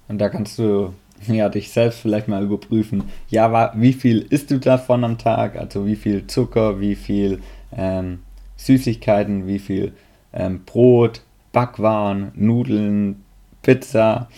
Und 0.08 0.18
da 0.18 0.28
kannst 0.28 0.58
du 0.58 0.94
ja, 1.26 1.48
dich 1.48 1.70
selbst 1.70 2.00
vielleicht 2.00 2.28
mal 2.28 2.44
überprüfen. 2.44 3.04
Ja, 3.28 3.72
wie 3.74 3.92
viel 3.92 4.20
isst 4.30 4.50
du 4.50 4.58
davon 4.58 5.02
am 5.02 5.18
Tag? 5.18 5.56
Also 5.56 5.86
wie 5.86 5.96
viel 5.96 6.26
Zucker, 6.26 6.80
wie 6.80 6.94
viel 6.94 7.40
ähm, 7.72 8.20
Süßigkeiten, 8.56 9.46
wie 9.46 9.58
viel 9.58 9.94
ähm, 10.32 10.62
Brot, 10.64 11.22
Backwaren, 11.52 12.32
Nudeln, 12.34 13.24
Pizza. 13.62 14.28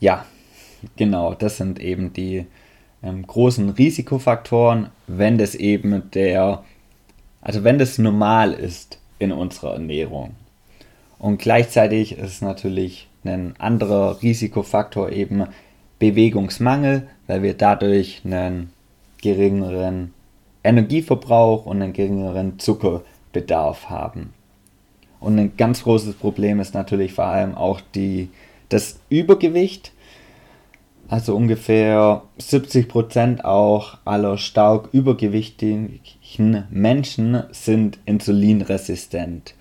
Ja, 0.00 0.24
genau, 0.96 1.34
das 1.34 1.58
sind 1.58 1.78
eben 1.78 2.12
die 2.12 2.46
ähm, 3.02 3.26
großen 3.26 3.70
Risikofaktoren, 3.70 4.88
wenn 5.06 5.38
das 5.38 5.54
eben 5.54 6.10
der, 6.12 6.64
also 7.40 7.64
wenn 7.64 7.78
das 7.78 7.98
normal 7.98 8.52
ist 8.52 8.98
in 9.18 9.32
unserer 9.32 9.74
Ernährung. 9.74 10.34
Und 11.18 11.38
gleichzeitig 11.38 12.16
ist 12.18 12.42
natürlich 12.42 13.08
ein 13.24 13.54
anderer 13.58 14.22
Risikofaktor 14.22 15.10
eben 15.10 15.44
Bewegungsmangel, 15.98 17.08
weil 17.26 17.42
wir 17.42 17.54
dadurch 17.54 18.22
einen 18.24 18.70
geringeren 19.20 20.14
Energieverbrauch 20.64 21.66
und 21.66 21.82
einen 21.82 21.92
geringeren 21.92 22.58
Zuckerbedarf 22.58 23.90
haben. 23.90 24.32
Und 25.20 25.38
ein 25.38 25.56
ganz 25.56 25.82
großes 25.82 26.14
Problem 26.14 26.60
ist 26.60 26.74
natürlich 26.74 27.12
vor 27.12 27.26
allem 27.26 27.54
auch 27.54 27.80
die, 27.94 28.30
das 28.70 28.98
Übergewicht. 29.10 29.92
Also 31.10 31.34
ungefähr 31.34 32.22
70% 32.38 33.42
auch 33.42 33.98
aller 34.04 34.38
stark 34.38 34.90
übergewichtigen 34.92 35.98
Menschen 36.70 37.42
sind 37.50 37.98
insulinresistent. 38.06 39.54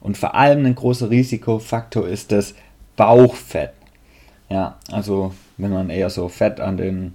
Und 0.00 0.16
vor 0.18 0.34
allem 0.34 0.66
ein 0.66 0.74
großer 0.74 1.08
Risikofaktor 1.08 2.08
ist 2.08 2.32
das 2.32 2.56
Bauchfett. 2.96 3.70
Ja, 4.48 4.78
also 4.90 5.32
wenn 5.58 5.70
man 5.70 5.90
eher 5.90 6.10
so 6.10 6.28
Fett 6.28 6.58
an 6.58 6.76
den, 6.76 7.14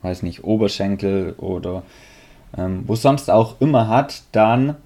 weiß 0.00 0.22
nicht, 0.22 0.42
Oberschenkel 0.42 1.34
oder 1.36 1.82
ähm, 2.56 2.84
wo 2.86 2.94
sonst 2.94 3.30
auch 3.30 3.60
immer 3.60 3.86
hat, 3.88 4.22
dann 4.32 4.76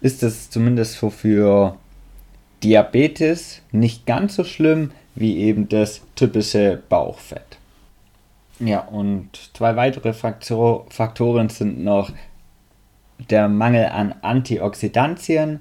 ist 0.00 0.22
es 0.22 0.48
zumindest 0.48 0.96
für 0.96 1.74
Diabetes 2.62 3.62
nicht 3.72 4.06
ganz 4.06 4.36
so 4.36 4.44
schlimm 4.44 4.92
wie 5.16 5.38
eben 5.38 5.68
das 5.68 6.02
typische 6.14 6.80
Bauchfett. 6.88 7.59
Ja, 8.60 8.80
und 8.80 9.50
zwei 9.54 9.74
weitere 9.76 10.12
Faktor 10.12 10.86
Faktoren 10.90 11.48
sind 11.48 11.82
noch 11.82 12.12
der 13.30 13.48
Mangel 13.48 13.86
an 13.86 14.14
Antioxidantien, 14.20 15.60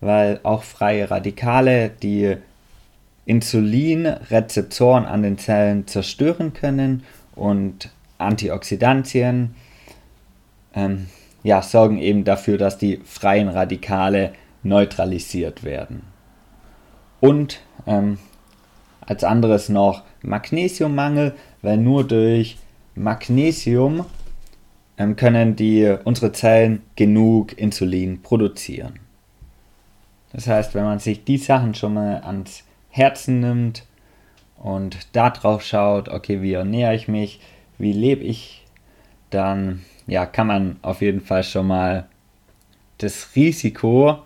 weil 0.00 0.40
auch 0.42 0.64
freie 0.64 1.10
Radikale 1.10 1.90
die 1.90 2.36
Insulinrezeptoren 3.24 5.04
an 5.04 5.22
den 5.22 5.38
Zellen 5.38 5.86
zerstören 5.86 6.52
können 6.52 7.04
und 7.36 7.90
Antioxidantien 8.18 9.54
ähm, 10.74 11.06
ja, 11.44 11.62
sorgen 11.62 11.98
eben 11.98 12.24
dafür, 12.24 12.58
dass 12.58 12.78
die 12.78 13.00
freien 13.04 13.48
Radikale 13.48 14.32
neutralisiert 14.62 15.62
werden. 15.62 16.02
Und 17.20 17.60
ähm, 17.86 18.18
als 19.00 19.24
anderes 19.24 19.68
noch 19.68 20.02
Magnesiummangel, 20.22 21.34
weil 21.62 21.76
nur 21.76 22.06
durch 22.06 22.56
Magnesium 22.94 24.04
ähm, 24.98 25.16
können 25.16 25.56
die, 25.56 25.96
unsere 26.04 26.32
Zellen 26.32 26.82
genug 26.96 27.56
Insulin 27.58 28.22
produzieren. 28.22 28.98
Das 30.32 30.46
heißt, 30.46 30.74
wenn 30.74 30.84
man 30.84 30.98
sich 30.98 31.24
die 31.24 31.38
Sachen 31.38 31.74
schon 31.74 31.94
mal 31.94 32.20
ans 32.20 32.64
Herzen 32.90 33.40
nimmt 33.40 33.84
und 34.58 35.14
darauf 35.16 35.62
schaut, 35.62 36.08
okay, 36.08 36.42
wie 36.42 36.52
ernähre 36.52 36.94
ich 36.94 37.08
mich, 37.08 37.40
wie 37.78 37.92
lebe 37.92 38.22
ich, 38.22 38.64
dann 39.30 39.84
ja, 40.06 40.26
kann 40.26 40.46
man 40.46 40.76
auf 40.82 41.02
jeden 41.02 41.20
Fall 41.20 41.44
schon 41.44 41.66
mal 41.66 42.06
das 42.98 43.34
Risiko, 43.34 44.18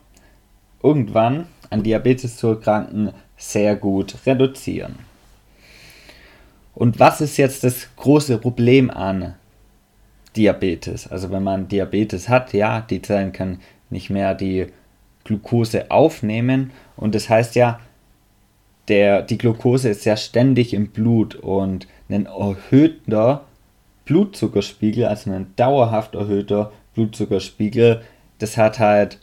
irgendwann 0.82 1.46
an 1.70 1.82
Diabetes 1.82 2.36
zu 2.36 2.48
erkranken, 2.48 3.12
sehr 3.36 3.76
gut 3.76 4.16
reduzieren. 4.26 4.98
Und 6.74 6.98
was 6.98 7.20
ist 7.20 7.36
jetzt 7.36 7.64
das 7.64 7.88
große 7.96 8.38
Problem 8.38 8.90
an 8.90 9.34
Diabetes? 10.36 11.06
Also 11.06 11.30
wenn 11.30 11.42
man 11.42 11.68
Diabetes 11.68 12.28
hat, 12.28 12.52
ja, 12.52 12.80
die 12.80 13.02
Zellen 13.02 13.32
können 13.32 13.60
nicht 13.90 14.10
mehr 14.10 14.34
die 14.34 14.66
Glucose 15.24 15.90
aufnehmen 15.90 16.72
und 16.96 17.14
das 17.14 17.28
heißt 17.28 17.54
ja, 17.54 17.80
der, 18.88 19.22
die 19.22 19.38
Glucose 19.38 19.88
ist 19.88 20.04
ja 20.04 20.16
ständig 20.16 20.74
im 20.74 20.88
Blut 20.88 21.34
und 21.36 21.86
ein 22.10 22.26
erhöhter 22.26 23.44
Blutzuckerspiegel, 24.04 25.06
also 25.06 25.30
ein 25.30 25.54
dauerhaft 25.56 26.14
erhöhter 26.14 26.72
Blutzuckerspiegel, 26.94 28.02
das 28.38 28.58
hat 28.58 28.78
halt 28.78 29.18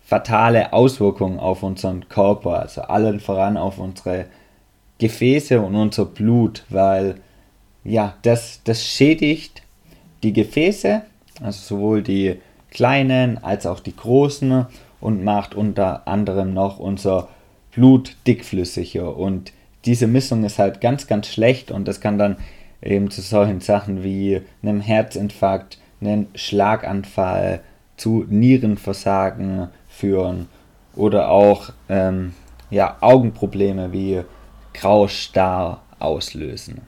fatale 0.00 0.72
Auswirkungen 0.72 1.38
auf 1.38 1.62
unseren 1.62 2.08
Körper, 2.08 2.60
also 2.60 2.82
allen 2.82 3.20
voran 3.20 3.56
auf 3.56 3.78
unsere 3.78 4.26
Gefäße 4.98 5.60
und 5.60 5.74
unser 5.74 6.04
Blut, 6.04 6.64
weil 6.68 7.16
ja, 7.84 8.14
das, 8.22 8.60
das 8.64 8.86
schädigt 8.86 9.62
die 10.22 10.32
Gefäße, 10.32 11.02
also 11.42 11.76
sowohl 11.76 12.02
die 12.02 12.36
kleinen 12.70 13.42
als 13.42 13.66
auch 13.66 13.80
die 13.80 13.94
großen 13.94 14.66
und 15.00 15.24
macht 15.24 15.54
unter 15.54 16.08
anderem 16.08 16.54
noch 16.54 16.78
unser 16.78 17.28
Blut 17.72 18.16
dickflüssiger. 18.26 19.16
Und 19.16 19.52
diese 19.84 20.06
Missung 20.06 20.44
ist 20.44 20.58
halt 20.58 20.80
ganz, 20.80 21.06
ganz 21.06 21.28
schlecht 21.28 21.70
und 21.70 21.86
das 21.86 22.00
kann 22.00 22.18
dann 22.18 22.36
eben 22.82 23.10
zu 23.10 23.20
solchen 23.20 23.60
Sachen 23.60 24.02
wie 24.02 24.40
einem 24.62 24.80
Herzinfarkt, 24.80 25.78
einem 26.00 26.26
Schlaganfall, 26.34 27.60
zu 27.96 28.24
Nierenversagen 28.28 29.68
führen 29.88 30.48
oder 30.96 31.28
auch 31.28 31.70
ähm, 31.88 32.34
ja, 32.70 32.96
Augenprobleme 33.00 33.92
wie 33.92 34.22
Graustarr 34.74 35.82
auslösen. 35.98 36.82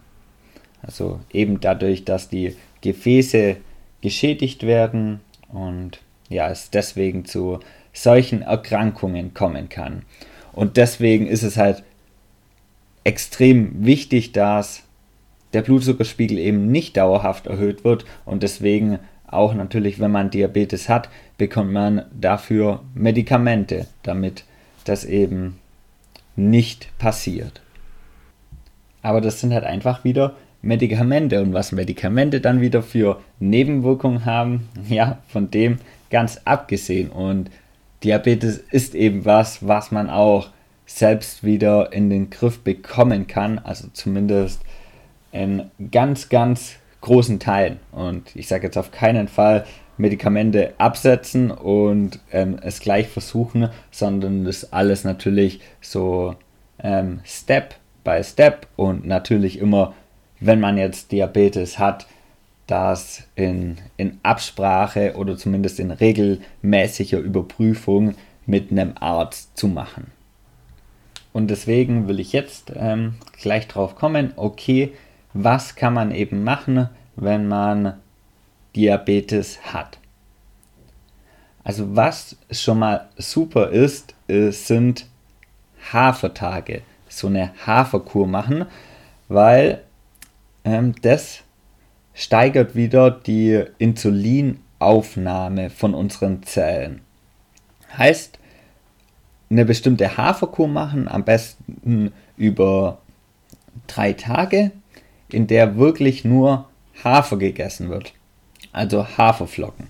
Also 0.82 1.20
eben 1.32 1.60
dadurch, 1.60 2.04
dass 2.04 2.28
die 2.28 2.56
Gefäße 2.82 3.56
geschädigt 4.02 4.64
werden 4.64 5.20
und 5.48 6.00
ja, 6.28 6.50
es 6.50 6.70
deswegen 6.70 7.24
zu 7.24 7.60
solchen 7.92 8.42
Erkrankungen 8.42 9.32
kommen 9.32 9.68
kann. 9.68 10.02
Und 10.52 10.76
deswegen 10.76 11.26
ist 11.26 11.42
es 11.42 11.56
halt 11.56 11.82
extrem 13.04 13.84
wichtig, 13.84 14.32
dass 14.32 14.82
der 15.52 15.62
Blutzuckerspiegel 15.62 16.38
eben 16.38 16.70
nicht 16.70 16.96
dauerhaft 16.96 17.46
erhöht 17.46 17.84
wird 17.84 18.04
und 18.24 18.42
deswegen 18.42 18.98
auch 19.26 19.54
natürlich, 19.54 19.98
wenn 19.98 20.10
man 20.10 20.30
Diabetes 20.30 20.88
hat, 20.88 21.08
bekommt 21.38 21.72
man 21.72 22.04
dafür 22.12 22.82
Medikamente, 22.94 23.86
damit 24.02 24.44
das 24.84 25.04
eben 25.04 25.58
nicht 26.36 26.96
passiert. 26.98 27.60
Aber 29.06 29.20
das 29.20 29.40
sind 29.40 29.54
halt 29.54 29.62
einfach 29.62 30.02
wieder 30.02 30.34
Medikamente 30.62 31.40
und 31.40 31.52
was 31.52 31.70
Medikamente 31.70 32.40
dann 32.40 32.60
wieder 32.60 32.82
für 32.82 33.20
Nebenwirkungen 33.38 34.24
haben, 34.24 34.68
ja, 34.88 35.18
von 35.28 35.48
dem 35.48 35.78
ganz 36.10 36.40
abgesehen. 36.44 37.10
Und 37.10 37.48
Diabetes 38.02 38.58
ist 38.58 38.96
eben 38.96 39.24
was, 39.24 39.64
was 39.64 39.92
man 39.92 40.10
auch 40.10 40.48
selbst 40.86 41.44
wieder 41.44 41.92
in 41.92 42.10
den 42.10 42.30
Griff 42.30 42.58
bekommen 42.58 43.28
kann, 43.28 43.60
also 43.60 43.86
zumindest 43.92 44.60
in 45.30 45.70
ganz, 45.92 46.28
ganz 46.28 46.74
großen 47.00 47.38
Teilen. 47.38 47.78
Und 47.92 48.34
ich 48.34 48.48
sage 48.48 48.66
jetzt 48.66 48.76
auf 48.76 48.90
keinen 48.90 49.28
Fall 49.28 49.66
Medikamente 49.98 50.74
absetzen 50.78 51.52
und 51.52 52.18
ähm, 52.32 52.58
es 52.60 52.80
gleich 52.80 53.06
versuchen, 53.06 53.68
sondern 53.92 54.44
das 54.44 54.72
alles 54.72 55.04
natürlich 55.04 55.60
so 55.80 56.34
ähm, 56.82 57.20
Step 57.24 57.76
by 58.06 58.22
Step 58.22 58.68
und 58.76 59.04
natürlich 59.04 59.58
immer, 59.58 59.92
wenn 60.38 60.60
man 60.60 60.78
jetzt 60.78 61.10
Diabetes 61.12 61.78
hat, 61.78 62.06
das 62.68 63.24
in, 63.34 63.78
in 63.96 64.18
Absprache 64.22 65.14
oder 65.16 65.36
zumindest 65.36 65.80
in 65.80 65.90
regelmäßiger 65.90 67.18
Überprüfung 67.18 68.14
mit 68.46 68.70
einem 68.70 68.92
Arzt 68.98 69.56
zu 69.58 69.68
machen. 69.68 70.12
Und 71.32 71.48
deswegen 71.48 72.08
will 72.08 72.20
ich 72.20 72.32
jetzt 72.32 72.72
ähm, 72.74 73.16
gleich 73.40 73.68
drauf 73.68 73.96
kommen, 73.96 74.32
okay, 74.36 74.94
was 75.34 75.74
kann 75.74 75.92
man 75.92 76.12
eben 76.12 76.44
machen, 76.44 76.88
wenn 77.16 77.48
man 77.48 77.94
Diabetes 78.74 79.60
hat. 79.74 79.98
Also 81.62 81.96
was 81.96 82.36
schon 82.50 82.78
mal 82.78 83.08
super 83.16 83.70
ist, 83.70 84.14
sind 84.28 85.06
Hafertage. 85.92 86.82
So 87.16 87.28
eine 87.28 87.52
Haferkur 87.66 88.26
machen, 88.26 88.66
weil 89.28 89.82
ähm, 90.64 90.94
das 91.02 91.40
steigert 92.14 92.74
wieder 92.74 93.10
die 93.10 93.64
Insulinaufnahme 93.78 95.70
von 95.70 95.94
unseren 95.94 96.42
Zellen. 96.42 97.00
Heißt, 97.96 98.38
eine 99.48 99.64
bestimmte 99.64 100.16
Haferkur 100.16 100.68
machen, 100.68 101.08
am 101.08 101.24
besten 101.24 102.12
über 102.36 102.98
drei 103.86 104.12
Tage 104.12 104.72
in 105.30 105.46
der 105.46 105.76
wirklich 105.76 106.24
nur 106.24 106.68
Hafer 107.02 107.36
gegessen 107.36 107.90
wird. 107.90 108.12
Also 108.72 109.06
Haferflocken. 109.16 109.88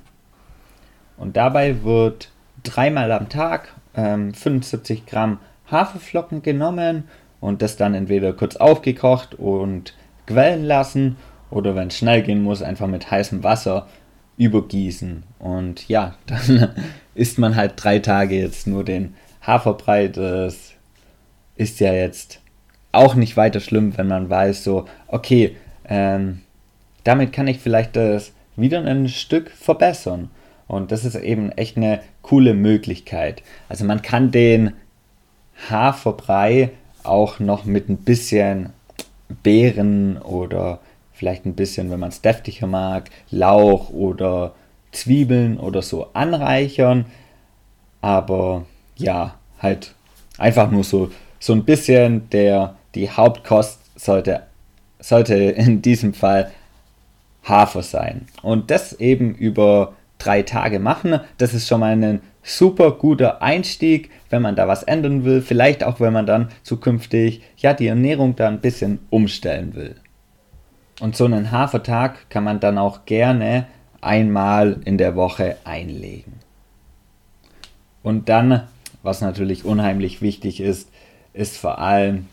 Und 1.16 1.36
dabei 1.36 1.82
wird 1.82 2.30
dreimal 2.62 3.10
am 3.12 3.28
Tag 3.28 3.74
ähm, 3.96 4.34
75 4.34 5.06
Gramm 5.06 5.38
Haferflocken 5.70 6.42
genommen 6.42 7.04
und 7.40 7.62
das 7.62 7.76
dann 7.76 7.94
entweder 7.94 8.32
kurz 8.32 8.56
aufgekocht 8.56 9.34
und 9.34 9.94
quellen 10.26 10.64
lassen 10.64 11.16
oder 11.50 11.74
wenn 11.74 11.88
es 11.88 11.98
schnell 11.98 12.22
gehen 12.22 12.42
muss, 12.42 12.62
einfach 12.62 12.86
mit 12.86 13.10
heißem 13.10 13.44
Wasser 13.44 13.86
übergießen. 14.36 15.22
Und 15.38 15.88
ja, 15.88 16.14
dann 16.26 16.70
isst 17.14 17.38
man 17.38 17.56
halt 17.56 17.72
drei 17.76 17.98
Tage 17.98 18.38
jetzt 18.38 18.66
nur 18.66 18.84
den 18.84 19.14
Haferbrei. 19.42 20.08
Das 20.08 20.72
ist 21.56 21.80
ja 21.80 21.92
jetzt 21.92 22.40
auch 22.92 23.14
nicht 23.14 23.36
weiter 23.36 23.60
schlimm, 23.60 23.96
wenn 23.96 24.08
man 24.08 24.30
weiß, 24.30 24.64
so, 24.64 24.86
okay, 25.06 25.56
ähm, 25.88 26.42
damit 27.04 27.32
kann 27.32 27.46
ich 27.46 27.58
vielleicht 27.58 27.94
das 27.94 28.32
wieder 28.56 28.82
ein 28.82 29.08
Stück 29.08 29.50
verbessern. 29.50 30.30
Und 30.66 30.90
das 30.90 31.04
ist 31.04 31.14
eben 31.14 31.52
echt 31.52 31.76
eine 31.76 32.00
coole 32.22 32.54
Möglichkeit. 32.54 33.42
Also 33.68 33.84
man 33.84 34.02
kann 34.02 34.32
den 34.32 34.72
Haferbrei 35.70 36.70
auch 37.02 37.38
noch 37.38 37.64
mit 37.64 37.88
ein 37.88 37.98
bisschen 37.98 38.72
Beeren 39.42 40.18
oder 40.18 40.80
vielleicht 41.12 41.46
ein 41.46 41.54
bisschen, 41.54 41.90
wenn 41.90 42.00
man 42.00 42.10
es 42.10 42.20
deftiger 42.20 42.66
mag, 42.66 43.10
Lauch 43.30 43.90
oder 43.90 44.54
Zwiebeln 44.92 45.58
oder 45.58 45.82
so 45.82 46.08
anreichern. 46.12 47.06
Aber 48.00 48.66
ja, 48.96 49.34
halt 49.60 49.94
einfach 50.38 50.70
nur 50.70 50.84
so, 50.84 51.10
so 51.38 51.52
ein 51.52 51.64
bisschen 51.64 52.28
der 52.30 52.76
die 52.94 53.10
Hauptkost 53.10 53.80
sollte, 53.96 54.42
sollte 54.98 55.34
in 55.34 55.82
diesem 55.82 56.14
Fall 56.14 56.50
Hafer 57.44 57.82
sein. 57.82 58.26
Und 58.42 58.70
das 58.70 58.94
eben 58.94 59.34
über 59.34 59.94
drei 60.18 60.42
Tage 60.42 60.78
machen, 60.78 61.20
das 61.38 61.54
ist 61.54 61.68
schon 61.68 61.80
mal 61.80 61.92
ein 61.92 62.20
super 62.42 62.92
guter 62.92 63.42
Einstieg, 63.42 64.10
wenn 64.30 64.42
man 64.42 64.56
da 64.56 64.68
was 64.68 64.84
ändern 64.84 65.24
will. 65.24 65.42
Vielleicht 65.42 65.82
auch, 65.82 66.00
wenn 66.00 66.12
man 66.12 66.26
dann 66.26 66.48
zukünftig 66.62 67.42
ja 67.56 67.74
die 67.74 67.88
Ernährung 67.88 68.36
da 68.36 68.48
ein 68.48 68.60
bisschen 68.60 69.00
umstellen 69.10 69.74
will. 69.74 69.96
Und 71.00 71.16
so 71.16 71.24
einen 71.24 71.50
Hafertag 71.50 72.30
kann 72.30 72.44
man 72.44 72.60
dann 72.60 72.78
auch 72.78 73.04
gerne 73.04 73.66
einmal 74.00 74.80
in 74.84 74.96
der 74.96 75.16
Woche 75.16 75.56
einlegen. 75.64 76.34
Und 78.02 78.28
dann, 78.28 78.62
was 79.02 79.20
natürlich 79.20 79.64
unheimlich 79.64 80.22
wichtig 80.22 80.60
ist, 80.60 80.88
ist 81.34 81.58
vor 81.58 81.80
allem 81.80 82.26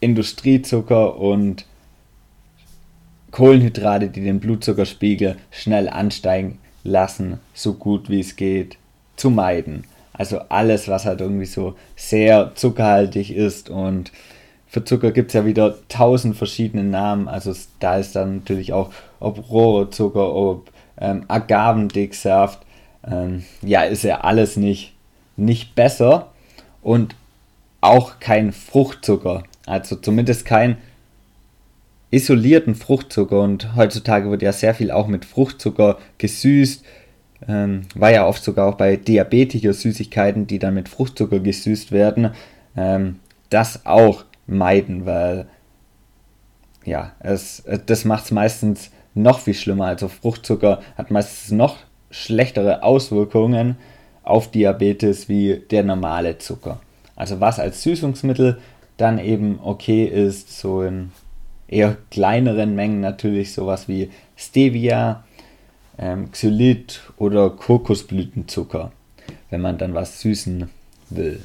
Industriezucker 0.00 1.16
und 1.16 1.64
Kohlenhydrate, 3.30 4.08
die 4.08 4.20
den 4.20 4.40
Blutzuckerspiegel 4.40 5.36
schnell 5.50 5.88
ansteigen 5.88 6.58
lassen, 6.84 7.40
so 7.54 7.74
gut 7.74 8.08
wie 8.08 8.20
es 8.20 8.36
geht, 8.36 8.76
zu 9.16 9.30
meiden. 9.30 9.84
Also 10.12 10.38
alles, 10.48 10.86
was 10.86 11.06
halt 11.06 11.20
irgendwie 11.20 11.46
so 11.46 11.74
sehr 11.96 12.52
zuckerhaltig 12.54 13.34
ist 13.34 13.68
und 13.68 14.12
für 14.74 14.84
Zucker 14.84 15.12
gibt 15.12 15.28
es 15.30 15.34
ja 15.34 15.46
wieder 15.46 15.76
tausend 15.88 16.36
verschiedene 16.36 16.82
Namen. 16.82 17.28
Also 17.28 17.54
da 17.78 17.96
ist 17.96 18.16
dann 18.16 18.38
natürlich 18.38 18.72
auch, 18.72 18.90
ob 19.20 19.48
Rohrzucker, 19.48 20.34
ob 20.34 20.72
ähm, 21.00 21.24
Agavendicksaft. 21.28 22.58
Ähm, 23.08 23.44
ja, 23.62 23.82
ist 23.82 24.02
ja 24.02 24.22
alles 24.22 24.56
nicht, 24.56 24.92
nicht 25.36 25.76
besser. 25.76 26.32
Und 26.82 27.14
auch 27.80 28.18
kein 28.18 28.52
Fruchtzucker. 28.52 29.44
Also 29.64 29.94
zumindest 29.94 30.44
kein 30.44 30.78
isolierten 32.14 32.74
Fruchtzucker. 32.74 33.40
Und 33.40 33.74
heutzutage 33.76 34.30
wird 34.30 34.42
ja 34.42 34.52
sehr 34.52 34.74
viel 34.74 34.90
auch 34.90 35.06
mit 35.06 35.24
Fruchtzucker 35.24 35.98
gesüßt. 36.18 36.84
Ähm, 37.48 37.82
war 37.94 38.10
ja 38.10 38.26
oft 38.26 38.42
sogar 38.42 38.68
auch 38.68 38.76
bei 38.76 38.96
Diabetiker 38.96 39.72
Süßigkeiten, 39.72 40.46
die 40.46 40.58
dann 40.58 40.74
mit 40.74 40.88
Fruchtzucker 40.88 41.40
gesüßt 41.40 41.92
werden. 41.92 42.30
Ähm, 42.76 43.20
das 43.50 43.84
auch 43.86 44.24
meiden, 44.46 45.06
weil 45.06 45.46
ja, 46.84 47.12
es, 47.20 47.64
das 47.86 48.04
macht 48.04 48.26
es 48.26 48.30
meistens 48.30 48.90
noch 49.14 49.40
viel 49.40 49.54
schlimmer. 49.54 49.86
Also 49.86 50.08
Fruchtzucker 50.08 50.80
hat 50.96 51.10
meistens 51.10 51.50
noch 51.50 51.78
schlechtere 52.10 52.82
Auswirkungen 52.82 53.76
auf 54.22 54.50
Diabetes 54.50 55.28
wie 55.28 55.62
der 55.70 55.84
normale 55.84 56.38
Zucker. 56.38 56.80
Also 57.16 57.40
was 57.40 57.58
als 57.58 57.82
Süßungsmittel 57.82 58.58
dann 58.96 59.18
eben 59.18 59.60
okay 59.62 60.04
ist, 60.04 60.58
so 60.58 60.82
in 60.82 61.10
eher 61.68 61.96
kleineren 62.10 62.74
Mengen 62.74 63.00
natürlich 63.00 63.52
sowas 63.52 63.88
wie 63.88 64.10
Stevia, 64.36 65.24
ähm, 65.98 66.30
Xylit 66.30 67.02
oder 67.16 67.50
Kokosblütenzucker. 67.50 68.92
wenn 69.50 69.60
man 69.60 69.78
dann 69.78 69.94
was 69.94 70.20
süßen 70.20 70.68
will. 71.10 71.40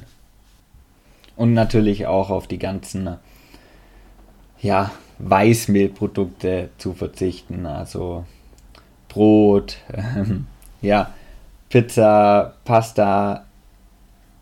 Und 1.36 1.53
natürlich 1.53 2.08
auch 2.08 2.29
auf 2.32 2.47
die 2.47 2.58
ganzen 2.58 3.17
ja, 4.62 4.91
Weißmehlprodukte 5.19 6.69
zu 6.77 6.93
verzichten, 6.93 7.65
also 7.65 8.25
Brot, 9.08 9.77
ähm, 9.93 10.47
ja, 10.82 11.13
Pizza, 11.69 12.55
Pasta, 12.65 13.45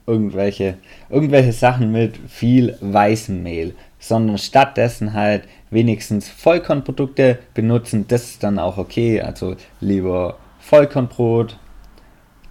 irgendwelche, 0.07 0.77
irgendwelche 1.09 1.51
Sachen 1.51 1.91
mit 1.91 2.17
viel 2.27 2.77
weißem 2.81 3.43
Mehl, 3.43 3.75
sondern 3.99 4.37
stattdessen 4.37 5.13
halt 5.13 5.43
wenigstens 5.69 6.29
Vollkornprodukte 6.29 7.39
benutzen. 7.53 8.05
Das 8.07 8.23
ist 8.23 8.43
dann 8.43 8.57
auch 8.57 8.77
okay. 8.77 9.21
Also 9.21 9.55
lieber 9.81 10.37
Vollkornbrot 10.59 11.57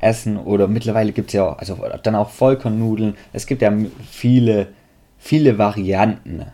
essen 0.00 0.36
oder 0.36 0.68
mittlerweile 0.68 1.12
gibt 1.12 1.28
es 1.28 1.34
ja 1.34 1.48
auch, 1.48 1.58
also 1.58 1.78
dann 2.02 2.14
auch 2.14 2.30
Vollkornnudeln. 2.30 3.16
Es 3.32 3.46
gibt 3.46 3.62
ja 3.62 3.72
viele, 4.10 4.68
viele 5.18 5.56
Varianten. 5.56 6.44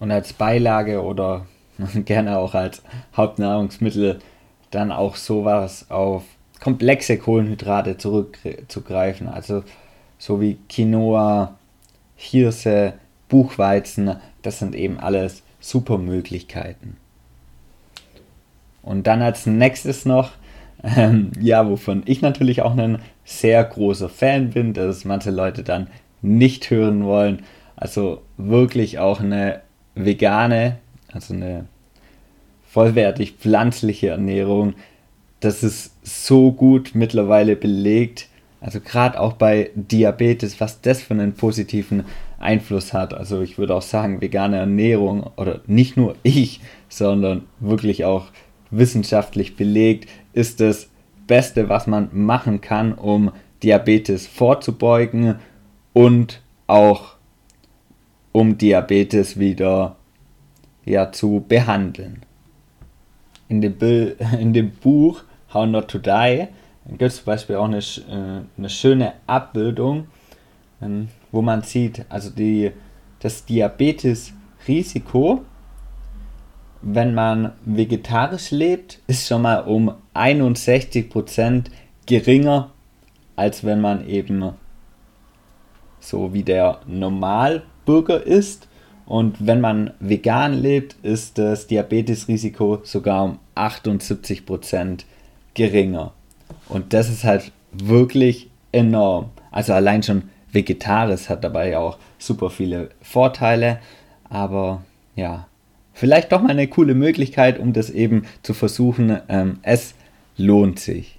Und 0.00 0.10
als 0.10 0.32
Beilage 0.32 1.02
oder 1.02 1.46
gerne 2.04 2.38
auch 2.38 2.54
als 2.54 2.82
Hauptnahrungsmittel 3.16 4.18
dann 4.70 4.90
auch 4.90 5.14
sowas 5.14 5.90
auf 5.90 6.24
komplexe 6.60 7.18
Kohlenhydrate 7.18 7.96
zurückzugreifen. 7.96 9.28
Also 9.28 9.64
so 10.18 10.40
wie 10.40 10.58
Quinoa, 10.68 11.58
Hirse, 12.16 12.94
Buchweizen, 13.28 14.16
das 14.42 14.58
sind 14.58 14.74
eben 14.74 14.98
alles 14.98 15.42
super 15.60 15.98
Möglichkeiten. 15.98 16.96
Und 18.82 19.06
dann 19.06 19.22
als 19.22 19.46
nächstes 19.46 20.04
noch, 20.04 20.32
ähm, 20.82 21.32
ja, 21.40 21.68
wovon 21.68 22.02
ich 22.04 22.20
natürlich 22.20 22.62
auch 22.62 22.76
ein 22.76 22.98
sehr 23.24 23.64
großer 23.64 24.08
Fan 24.08 24.50
bin, 24.50 24.74
dass 24.74 25.04
manche 25.04 25.30
Leute 25.30 25.62
dann 25.62 25.88
nicht 26.20 26.70
hören 26.70 27.04
wollen. 27.04 27.42
Also 27.76 28.22
wirklich 28.36 28.98
auch 28.98 29.20
eine 29.20 29.62
vegane, 29.94 30.76
also 31.12 31.34
eine 31.34 31.66
vollwertig 32.68 33.32
pflanzliche 33.38 34.08
Ernährung. 34.08 34.74
Das 35.44 35.62
ist 35.62 35.92
so 36.02 36.52
gut 36.52 36.92
mittlerweile 36.94 37.54
belegt. 37.54 38.28
Also 38.62 38.80
gerade 38.80 39.20
auch 39.20 39.34
bei 39.34 39.70
Diabetes, 39.74 40.58
was 40.58 40.80
das 40.80 41.02
für 41.02 41.12
einen 41.12 41.34
positiven 41.34 42.04
Einfluss 42.38 42.94
hat. 42.94 43.12
Also 43.12 43.42
ich 43.42 43.58
würde 43.58 43.74
auch 43.74 43.82
sagen, 43.82 44.22
vegane 44.22 44.56
Ernährung 44.56 45.30
oder 45.36 45.60
nicht 45.66 45.98
nur 45.98 46.16
ich, 46.22 46.62
sondern 46.88 47.42
wirklich 47.60 48.06
auch 48.06 48.28
wissenschaftlich 48.70 49.54
belegt, 49.54 50.08
ist 50.32 50.60
das 50.60 50.88
Beste, 51.26 51.68
was 51.68 51.86
man 51.86 52.08
machen 52.12 52.62
kann, 52.62 52.94
um 52.94 53.30
Diabetes 53.62 54.26
vorzubeugen 54.26 55.34
und 55.92 56.40
auch 56.66 57.16
um 58.32 58.56
Diabetes 58.56 59.38
wieder 59.38 59.96
ja, 60.86 61.12
zu 61.12 61.44
behandeln. 61.46 62.22
In 63.50 63.60
dem, 63.60 63.74
in 64.40 64.54
dem 64.54 64.70
Buch 64.70 65.22
How 65.54 65.66
Not 65.66 65.88
to 65.88 65.98
Die 65.98 66.48
gibt 66.88 67.02
es 67.02 67.16
zum 67.16 67.26
Beispiel 67.26 67.56
auch 67.56 67.64
eine, 67.64 67.78
äh, 67.78 68.42
eine 68.58 68.68
schöne 68.68 69.14
Abbildung, 69.26 70.08
ähm, 70.82 71.08
wo 71.32 71.40
man 71.40 71.62
sieht, 71.62 72.04
also 72.08 72.30
die, 72.30 72.72
das 73.20 73.44
Diabetes-Risiko, 73.46 75.44
wenn 76.82 77.14
man 77.14 77.52
vegetarisch 77.64 78.50
lebt, 78.50 78.98
ist 79.06 79.26
schon 79.26 79.42
mal 79.42 79.60
um 79.60 79.94
61% 80.14 81.64
geringer, 82.04 82.70
als 83.36 83.64
wenn 83.64 83.80
man 83.80 84.06
eben 84.06 84.52
so 86.00 86.34
wie 86.34 86.42
der 86.42 86.80
Normalbürger 86.86 88.22
ist. 88.22 88.68
Und 89.06 89.46
wenn 89.46 89.60
man 89.60 89.92
vegan 90.00 90.60
lebt, 90.60 90.96
ist 91.02 91.38
das 91.38 91.66
Diabetesrisiko 91.66 92.80
sogar 92.84 93.24
um 93.24 93.38
78% 93.54 95.04
geringer. 95.54 96.12
Und 96.68 96.92
das 96.92 97.08
ist 97.08 97.24
halt 97.24 97.52
wirklich 97.72 98.50
enorm. 98.72 99.30
Also 99.50 99.72
allein 99.72 100.02
schon 100.02 100.30
vegetarisch 100.52 101.28
hat 101.28 101.44
dabei 101.44 101.78
auch 101.78 101.98
super 102.18 102.50
viele 102.50 102.90
Vorteile. 103.02 103.78
Aber 104.28 104.82
ja, 105.16 105.46
vielleicht 105.92 106.32
doch 106.32 106.42
mal 106.42 106.50
eine 106.50 106.68
coole 106.68 106.94
Möglichkeit, 106.94 107.58
um 107.58 107.72
das 107.72 107.90
eben 107.90 108.26
zu 108.42 108.54
versuchen. 108.54 109.20
Ähm, 109.28 109.58
es 109.62 109.94
lohnt 110.36 110.78
sich. 110.78 111.18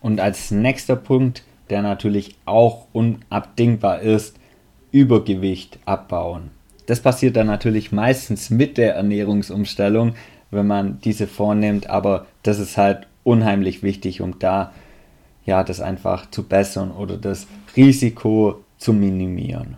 Und 0.00 0.20
als 0.20 0.50
nächster 0.50 0.96
Punkt, 0.96 1.42
der 1.70 1.82
natürlich 1.82 2.36
auch 2.44 2.86
unabdingbar 2.92 4.00
ist, 4.00 4.36
Übergewicht 4.92 5.78
abbauen. 5.84 6.50
Das 6.86 7.00
passiert 7.00 7.36
dann 7.36 7.48
natürlich 7.48 7.90
meistens 7.90 8.50
mit 8.50 8.78
der 8.78 8.94
Ernährungsumstellung, 8.94 10.14
wenn 10.50 10.66
man 10.66 11.00
diese 11.00 11.26
vornimmt, 11.26 11.88
aber 11.88 12.26
das 12.42 12.58
ist 12.58 12.76
halt 12.76 13.06
unheimlich 13.24 13.82
wichtig, 13.82 14.20
um 14.20 14.38
da 14.38 14.72
ja 15.44 15.64
das 15.64 15.80
einfach 15.80 16.30
zu 16.30 16.42
bessern 16.44 16.90
oder 16.90 17.16
das 17.16 17.46
Risiko 17.76 18.62
zu 18.78 18.92
minimieren. 18.92 19.76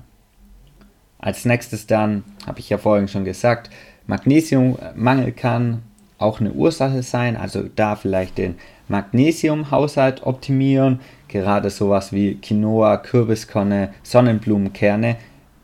Als 1.19 1.45
nächstes 1.45 1.87
dann, 1.87 2.25
habe 2.47 2.61
ich 2.61 2.69
ja 2.69 2.79
vorhin 2.79 3.09
schon 3.09 3.25
gesagt, 3.25 3.71
Magnesiummangel 4.07 5.33
kann 5.33 5.83
auch 6.17 6.41
eine 6.41 6.53
Ursache 6.53 7.03
sein, 7.03 7.37
also 7.37 7.65
da 7.75 7.97
vielleicht 7.97 8.39
den 8.39 8.57
Magnesiumhaushalt 8.89 10.25
optimieren, 10.25 11.01
gerade 11.29 11.71
sowas 11.71 12.13
wie 12.13 12.37
Quinoa, 12.37 12.97
Kürbiskorne, 12.97 13.93
Sonnenblumenkerne 14.03 15.17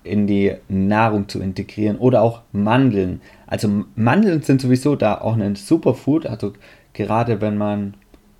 in 0.04 0.26
die 0.26 0.52
Nahrung 0.68 1.28
zu 1.28 1.40
integrieren 1.40 1.96
oder 1.96 2.22
auch 2.22 2.42
Mandeln. 2.52 3.20
Also 3.46 3.84
Mandeln 3.94 4.42
sind 4.42 4.60
sowieso 4.60 4.96
da 4.96 5.20
auch 5.20 5.36
ein 5.36 5.56
Superfood, 5.56 6.26
also 6.26 6.52
gerade 6.92 7.40
wenn 7.40 7.58
man 7.58 7.94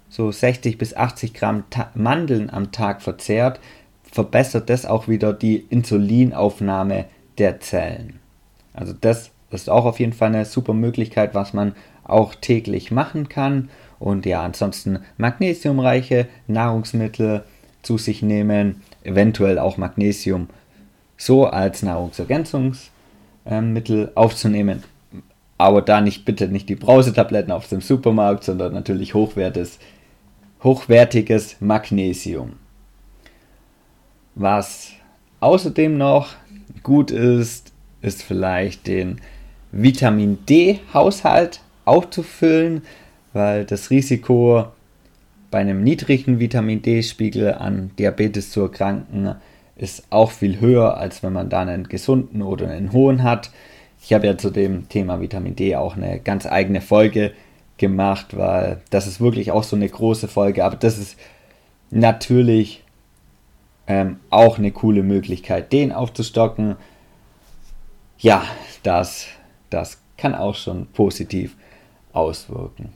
so 0.09 0.31
60 0.31 0.79
bis 0.79 0.95
80 0.95 1.35
Gramm 1.35 1.65
Ta 1.71 1.91
Mandeln 1.95 2.51
am 2.51 2.73
Tag 2.73 3.03
verzehrt, 3.03 3.61
verbessert 4.11 4.71
das 4.71 4.87
auch 4.87 5.09
wieder 5.09 5.33
die 5.33 5.57
Insulinaufnahme 5.57 7.07
der 7.39 7.61
Zellen. 7.61 8.21
Also 8.73 8.95
das 8.99 9.31
ist 9.51 9.69
auch 9.69 9.85
auf 9.85 10.01
jeden 10.01 10.13
Fall 10.13 10.29
eine 10.29 10.45
super 10.45 10.73
Möglichkeit, 10.73 11.35
was 11.35 11.53
man 11.53 11.75
auch 12.05 12.35
täglich 12.35 12.91
machen 12.91 13.29
kann. 13.29 13.71
Und 13.99 14.27
ja, 14.27 14.43
ansonsten 14.43 14.99
magnesiumreiche 15.17 16.27
Nahrungsmittel 16.47 17.45
zu 17.83 17.99
sich 17.99 18.23
nehmen, 18.23 18.83
eventuell 19.03 19.59
auch 19.59 19.77
Magnesium 19.77 20.49
so 21.17 21.47
als 21.47 21.83
Nahrungsergänzungsmittel 21.83 24.13
aufzunehmen. 24.15 24.83
Aber 25.59 25.83
da 25.83 26.01
nicht 26.01 26.25
bitte 26.25 26.49
nicht 26.49 26.69
die 26.69 26.75
Brausetabletten 26.75 27.53
aus 27.53 27.69
dem 27.69 27.81
Supermarkt, 27.81 28.45
sondern 28.45 28.73
natürlich 28.73 29.15
hochwertiges, 29.15 29.79
hochwertiges 30.63 31.57
Magnesium. 31.61 32.55
Was 34.35 34.93
außerdem 35.41 35.97
noch 35.97 36.31
gut 36.83 37.11
ist, 37.11 37.73
ist 38.03 38.23
vielleicht 38.23 38.87
den 38.87 39.21
Vitamin 39.71 40.45
D-Haushalt 40.47 41.61
aufzufüllen, 41.85 42.83
weil 43.33 43.65
das 43.65 43.91
Risiko 43.91 44.67
bei 45.51 45.59
einem 45.59 45.85
niedrigen 45.85 46.41
Vitamin 46.41 46.83
D-Spiegel 46.83 47.55
an 47.55 47.91
Diabetes 47.97 48.51
zu 48.51 48.63
erkranken 48.63 49.37
ist 49.77 50.05
auch 50.11 50.31
viel 50.31 50.61
höher, 50.61 50.97
als 50.97 51.23
wenn 51.23 51.33
man 51.33 51.49
da 51.49 51.63
einen 51.63 51.89
gesunden 51.89 52.43
oder 52.43 52.71
einen 52.71 52.93
hohen 52.93 53.23
hat. 53.23 53.51
Ich 54.05 54.13
habe 54.13 54.27
ja 54.27 54.37
zu 54.37 54.51
dem 54.51 54.89
Thema 54.91 55.23
Vitamin 55.23 55.57
D 55.57 55.75
auch 55.77 55.97
eine 55.97 56.21
ganz 56.21 56.45
eigene 56.45 56.83
Folge 56.83 57.33
gemacht, 57.79 58.37
weil 58.37 58.83
das 58.91 59.07
ist 59.07 59.19
wirklich 59.19 59.51
auch 59.51 59.63
so 59.63 59.77
eine 59.77 59.89
große 59.89 60.29
Folge, 60.29 60.63
aber 60.63 60.77
das 60.77 60.99
ist 60.99 61.19
natürlich 61.91 62.85
ähm, 63.87 64.21
auch 64.29 64.59
eine 64.59 64.73
coole 64.73 65.03
Möglichkeit, 65.03 65.73
den 65.73 65.91
aufzustocken. 65.91 66.77
Ja, 68.19 68.45
das, 68.83 69.27
das 69.71 70.03
kann 70.19 70.35
auch 70.35 70.55
schon 70.55 70.87
positiv 70.89 71.57
auswirken. 72.13 72.93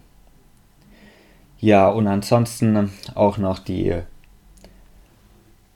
Ja, 1.59 1.89
und 1.89 2.07
ansonsten 2.07 2.93
auch 3.15 3.39
noch 3.39 3.61
die 3.61 3.95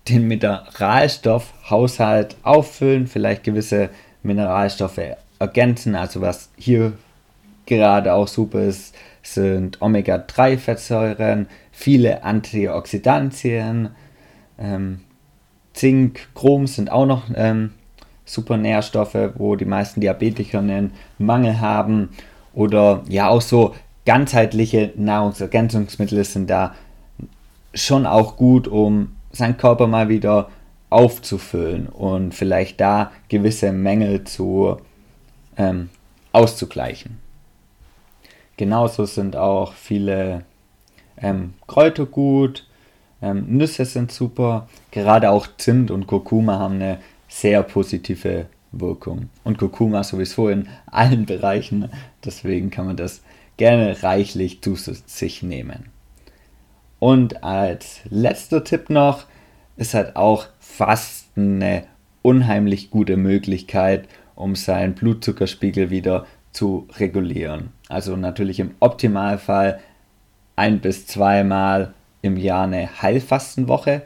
den 0.08 0.28
Mineralstoffhaushalt 0.28 2.36
auffüllen, 2.42 3.06
vielleicht 3.06 3.44
gewisse 3.44 3.88
Mineralstoffe 4.22 5.16
ergänzen. 5.42 5.94
Also 5.94 6.20
was 6.20 6.50
hier 6.56 6.94
gerade 7.66 8.14
auch 8.14 8.28
super 8.28 8.62
ist, 8.62 8.94
sind 9.22 9.80
Omega-3-Fettsäuren, 9.80 11.46
viele 11.70 12.24
Antioxidantien, 12.24 13.90
ähm, 14.58 15.00
Zink, 15.74 16.28
Chrom 16.34 16.66
sind 16.66 16.90
auch 16.90 17.06
noch 17.06 17.24
ähm, 17.34 17.72
super 18.24 18.56
Nährstoffe, 18.56 19.16
wo 19.36 19.56
die 19.56 19.64
meisten 19.64 20.00
Diabetiker 20.00 20.58
einen 20.58 20.92
Mangel 21.18 21.60
haben. 21.60 22.10
Oder 22.52 23.02
ja 23.08 23.28
auch 23.28 23.40
so 23.40 23.74
ganzheitliche 24.04 24.92
Nahrungsergänzungsmittel 24.96 26.22
sind 26.24 26.50
da 26.50 26.74
schon 27.72 28.04
auch 28.06 28.36
gut, 28.36 28.68
um 28.68 29.16
seinen 29.30 29.56
Körper 29.56 29.86
mal 29.86 30.08
wieder 30.08 30.50
aufzufüllen 30.90 31.86
und 31.86 32.34
vielleicht 32.34 32.80
da 32.80 33.12
gewisse 33.28 33.72
Mängel 33.72 34.24
zu 34.24 34.76
ähm, 35.56 35.90
auszugleichen. 36.32 37.18
Genauso 38.56 39.04
sind 39.04 39.36
auch 39.36 39.72
viele 39.72 40.44
ähm, 41.16 41.54
Kräuter 41.66 42.06
gut, 42.06 42.66
ähm, 43.20 43.46
Nüsse 43.48 43.84
sind 43.84 44.12
super, 44.12 44.68
gerade 44.90 45.30
auch 45.30 45.46
Zimt 45.56 45.90
und 45.90 46.06
Kurkuma 46.06 46.58
haben 46.58 46.74
eine 46.74 46.98
sehr 47.28 47.62
positive 47.62 48.46
Wirkung. 48.72 49.28
Und 49.44 49.58
Kurkuma 49.58 50.02
sowieso 50.02 50.48
in 50.48 50.68
allen 50.86 51.26
Bereichen, 51.26 51.90
deswegen 52.24 52.70
kann 52.70 52.86
man 52.86 52.96
das 52.96 53.22
gerne 53.56 54.02
reichlich 54.02 54.60
zu 54.60 54.74
sich 54.74 55.42
nehmen. 55.42 55.90
Und 56.98 57.44
als 57.44 58.00
letzter 58.10 58.64
Tipp 58.64 58.90
noch 58.90 59.24
ist 59.76 59.94
halt 59.94 60.16
auch 60.16 60.46
Fasten 60.60 61.62
eine 61.62 61.84
unheimlich 62.22 62.90
gute 62.90 63.16
Möglichkeit, 63.16 64.08
um 64.34 64.54
seinen 64.54 64.94
Blutzuckerspiegel 64.94 65.90
wieder 65.90 66.26
zu 66.52 66.86
regulieren. 66.96 67.70
Also 67.88 68.16
natürlich 68.16 68.60
im 68.60 68.74
Optimalfall 68.80 69.80
ein 70.56 70.80
bis 70.80 71.06
zweimal 71.06 71.94
im 72.20 72.36
Jahr 72.36 72.64
eine 72.64 73.02
Heilfastenwoche 73.02 74.02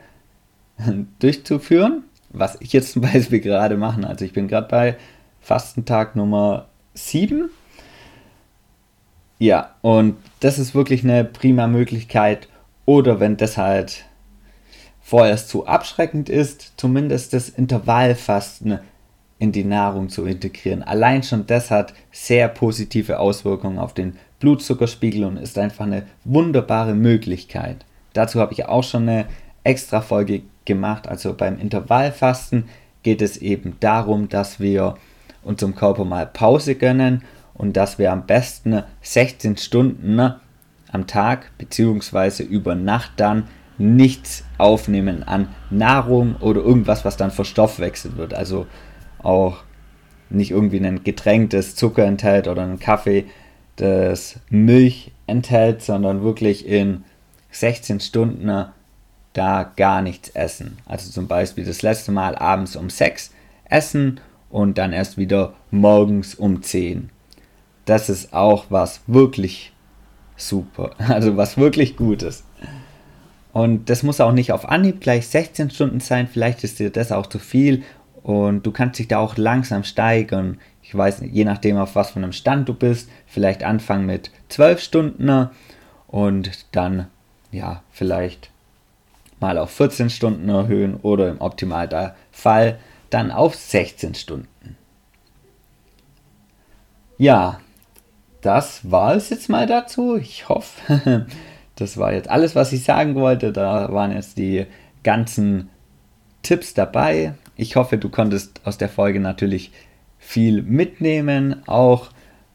durchzuführen, 1.18 2.04
was 2.30 2.56
ich 2.60 2.72
jetzt 2.72 2.92
zum 2.92 3.02
Beispiel 3.02 3.40
gerade 3.40 3.76
mache. 3.76 4.06
Also 4.06 4.24
ich 4.24 4.32
bin 4.32 4.48
gerade 4.48 4.68
bei 4.68 4.96
Fastentag 5.40 6.16
Nummer 6.16 6.66
7. 6.94 7.50
Ja, 9.38 9.74
und 9.82 10.16
das 10.40 10.58
ist 10.58 10.74
wirklich 10.74 11.04
eine 11.04 11.24
prima 11.24 11.66
Möglichkeit, 11.66 12.48
oder 12.86 13.20
wenn 13.20 13.36
das 13.36 13.58
halt 13.58 14.04
vorerst 15.02 15.48
zu 15.48 15.66
abschreckend 15.66 16.28
ist, 16.28 16.74
zumindest 16.76 17.32
das 17.32 17.48
Intervallfasten 17.48 18.78
in 19.38 19.53
die 19.53 19.64
Nahrung 19.64 20.09
zu 20.09 20.25
integrieren. 20.25 20.83
Allein 20.83 21.22
schon 21.22 21.46
das 21.46 21.70
hat 21.70 21.92
sehr 22.11 22.49
positive 22.49 23.18
Auswirkungen 23.18 23.79
auf 23.79 23.92
den 23.92 24.16
Blutzuckerspiegel 24.40 25.25
und 25.25 25.37
ist 25.37 25.59
einfach 25.59 25.85
eine 25.85 26.05
wunderbare 26.25 26.94
Möglichkeit. 26.94 27.85
Dazu 28.12 28.40
habe 28.40 28.55
ich 28.55 28.66
auch 28.66 28.85
schon 28.85 29.09
eine 29.09 29.27
extra 29.62 30.01
Folge 30.01 30.42
gemacht. 30.64 31.09
Also 31.09 31.35
beim 31.35 31.59
Intervallfasten 31.59 32.64
geht 33.03 33.20
es 33.20 33.37
eben 33.37 33.77
darum, 33.81 34.29
dass 34.29 34.59
wir 34.59 34.96
unserem 35.42 35.75
Körper 35.75 36.05
mal 36.05 36.27
Pause 36.27 36.75
gönnen 36.75 37.22
und 37.55 37.77
dass 37.77 37.99
wir 37.99 38.12
am 38.12 38.27
besten 38.27 38.83
16 39.03 39.57
Stunden 39.59 40.35
am 40.90 41.07
Tag 41.07 41.51
bzw. 41.59 42.42
über 42.42 42.75
Nacht 42.75 43.12
dann 43.16 43.49
nichts 43.79 44.44
aufnehmen 44.59 45.22
an 45.22 45.49
Nahrung 45.70 46.37
oder 46.40 46.62
irgendwas, 46.62 47.05
was 47.05 47.16
dann 47.16 47.31
verstoffwechselt 47.31 48.16
wird. 48.16 48.35
Also 48.35 48.66
auch 49.26 49.58
nicht 50.30 50.50
irgendwie 50.50 50.84
ein 50.84 51.04
Getränk, 51.04 51.50
das 51.50 51.74
Zucker 51.74 52.04
enthält 52.04 52.48
oder 52.48 52.62
ein 52.62 52.78
Kaffee, 52.78 53.26
das 53.76 54.40
Milch 54.48 55.12
enthält, 55.26 55.82
sondern 55.82 56.22
wirklich 56.22 56.66
in 56.66 57.04
16 57.50 58.00
Stunden 58.00 58.50
da 59.32 59.72
gar 59.76 60.02
nichts 60.02 60.30
essen. 60.30 60.78
Also 60.86 61.10
zum 61.10 61.26
Beispiel 61.26 61.64
das 61.64 61.82
letzte 61.82 62.12
Mal 62.12 62.36
abends 62.36 62.76
um 62.76 62.88
6 62.88 63.32
essen 63.68 64.20
und 64.50 64.78
dann 64.78 64.92
erst 64.92 65.18
wieder 65.18 65.54
morgens 65.70 66.34
um 66.34 66.62
10. 66.62 67.10
Das 67.84 68.08
ist 68.08 68.32
auch 68.32 68.66
was 68.70 69.00
wirklich 69.06 69.72
super. 70.36 70.90
Also 70.98 71.36
was 71.36 71.56
wirklich 71.56 71.96
gut 71.96 72.22
ist. 72.22 72.44
Und 73.52 73.88
das 73.88 74.02
muss 74.02 74.20
auch 74.20 74.32
nicht 74.32 74.52
auf 74.52 74.68
Anhieb 74.68 75.00
gleich 75.00 75.28
16 75.28 75.70
Stunden 75.70 76.00
sein. 76.00 76.28
Vielleicht 76.30 76.62
ist 76.62 76.78
dir 76.78 76.90
das 76.90 77.10
auch 77.12 77.26
zu 77.26 77.38
viel. 77.38 77.84
Und 78.26 78.66
du 78.66 78.72
kannst 78.72 78.98
dich 78.98 79.06
da 79.06 79.18
auch 79.18 79.36
langsam 79.36 79.84
steigern. 79.84 80.58
Ich 80.82 80.92
weiß 80.92 81.22
je 81.30 81.44
nachdem, 81.44 81.76
auf 81.76 81.94
was 81.94 82.10
von 82.10 82.24
einem 82.24 82.32
Stand 82.32 82.68
du 82.68 82.74
bist. 82.74 83.08
Vielleicht 83.24 83.62
anfangen 83.62 84.04
mit 84.04 84.32
12 84.48 84.80
Stunden 84.80 85.48
und 86.08 86.66
dann, 86.72 87.06
ja, 87.52 87.84
vielleicht 87.92 88.50
mal 89.38 89.58
auf 89.58 89.70
14 89.70 90.10
Stunden 90.10 90.48
erhöhen 90.48 90.96
oder 90.96 91.28
im 91.28 91.40
Optimalfall 91.40 92.80
dann 93.10 93.30
auf 93.30 93.54
16 93.54 94.16
Stunden. 94.16 94.76
Ja, 97.18 97.60
das 98.40 98.90
war 98.90 99.14
es 99.14 99.30
jetzt 99.30 99.48
mal 99.48 99.68
dazu. 99.68 100.16
Ich 100.16 100.48
hoffe, 100.48 101.26
das 101.76 101.96
war 101.96 102.12
jetzt 102.12 102.28
alles, 102.28 102.56
was 102.56 102.72
ich 102.72 102.82
sagen 102.82 103.14
wollte. 103.14 103.52
Da 103.52 103.92
waren 103.92 104.10
jetzt 104.10 104.36
die 104.36 104.66
ganzen 105.04 105.70
Tipps 106.42 106.74
dabei. 106.74 107.34
Ich 107.56 107.76
hoffe, 107.76 107.98
du 107.98 108.08
konntest 108.08 108.60
aus 108.64 108.78
der 108.78 108.88
Folge 108.88 109.18
natürlich 109.18 109.72
viel 110.18 110.62
mitnehmen, 110.62 111.66
auch 111.66 112.10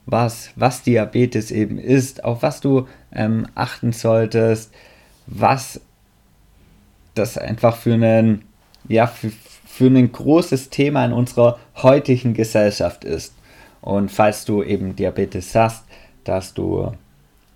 was, 0.05 0.51
was 0.55 0.83
Diabetes 0.83 1.51
eben 1.51 1.77
ist, 1.77 2.23
auf 2.23 2.43
was 2.43 2.61
du 2.61 2.87
ähm, 3.11 3.47
achten 3.55 3.93
solltest, 3.93 4.73
was 5.27 5.81
das 7.15 7.37
einfach 7.37 7.77
für 7.77 7.93
einen, 7.93 8.43
ja, 8.87 9.07
für, 9.07 9.31
für 9.65 9.87
ein 9.87 10.11
großes 10.11 10.69
Thema 10.69 11.05
in 11.05 11.13
unserer 11.13 11.59
heutigen 11.77 12.33
Gesellschaft 12.33 13.03
ist. 13.03 13.33
Und 13.81 14.11
falls 14.11 14.45
du 14.45 14.63
eben 14.63 14.95
Diabetes 14.95 15.55
hast, 15.55 15.85
dass 16.23 16.53
du 16.53 16.93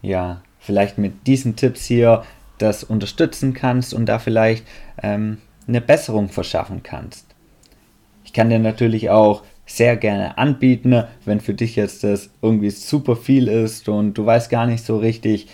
ja 0.01 0.41
vielleicht 0.59 0.97
mit 0.97 1.27
diesen 1.27 1.55
Tipps 1.55 1.85
hier 1.85 2.23
das 2.57 2.83
unterstützen 2.83 3.53
kannst 3.53 3.93
und 3.93 4.07
da 4.07 4.17
vielleicht 4.17 4.65
ähm, 5.03 5.37
eine 5.67 5.81
Besserung 5.81 6.29
verschaffen 6.29 6.83
kannst. 6.83 7.24
Kann 8.35 8.49
dir 8.49 8.59
natürlich 8.59 9.09
auch 9.09 9.43
sehr 9.65 9.95
gerne 9.95 10.37
anbieten, 10.37 11.05
wenn 11.23 11.39
für 11.39 11.53
dich 11.53 11.77
jetzt 11.77 12.03
das 12.03 12.29
irgendwie 12.41 12.69
super 12.69 13.15
viel 13.15 13.47
ist 13.47 13.87
und 13.87 14.15
du 14.15 14.25
weißt 14.25 14.49
gar 14.49 14.67
nicht 14.67 14.83
so 14.83 14.97
richtig, 14.97 15.47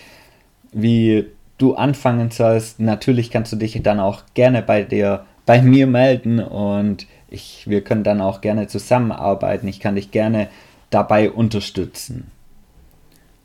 wie 0.72 1.26
du 1.58 1.74
anfangen 1.76 2.32
sollst. 2.32 2.80
Natürlich 2.80 3.30
kannst 3.30 3.52
du 3.52 3.56
dich 3.56 3.80
dann 3.84 4.00
auch 4.00 4.22
gerne 4.34 4.62
bei 4.62 4.82
dir, 4.82 5.24
bei 5.46 5.62
mir 5.62 5.86
melden 5.86 6.40
und 6.40 7.06
ich, 7.30 7.68
wir 7.68 7.82
können 7.82 8.02
dann 8.02 8.20
auch 8.20 8.40
gerne 8.40 8.66
zusammenarbeiten. 8.66 9.68
Ich 9.68 9.78
kann 9.78 9.94
dich 9.94 10.10
gerne 10.10 10.48
dabei 10.90 11.30
unterstützen. 11.30 12.32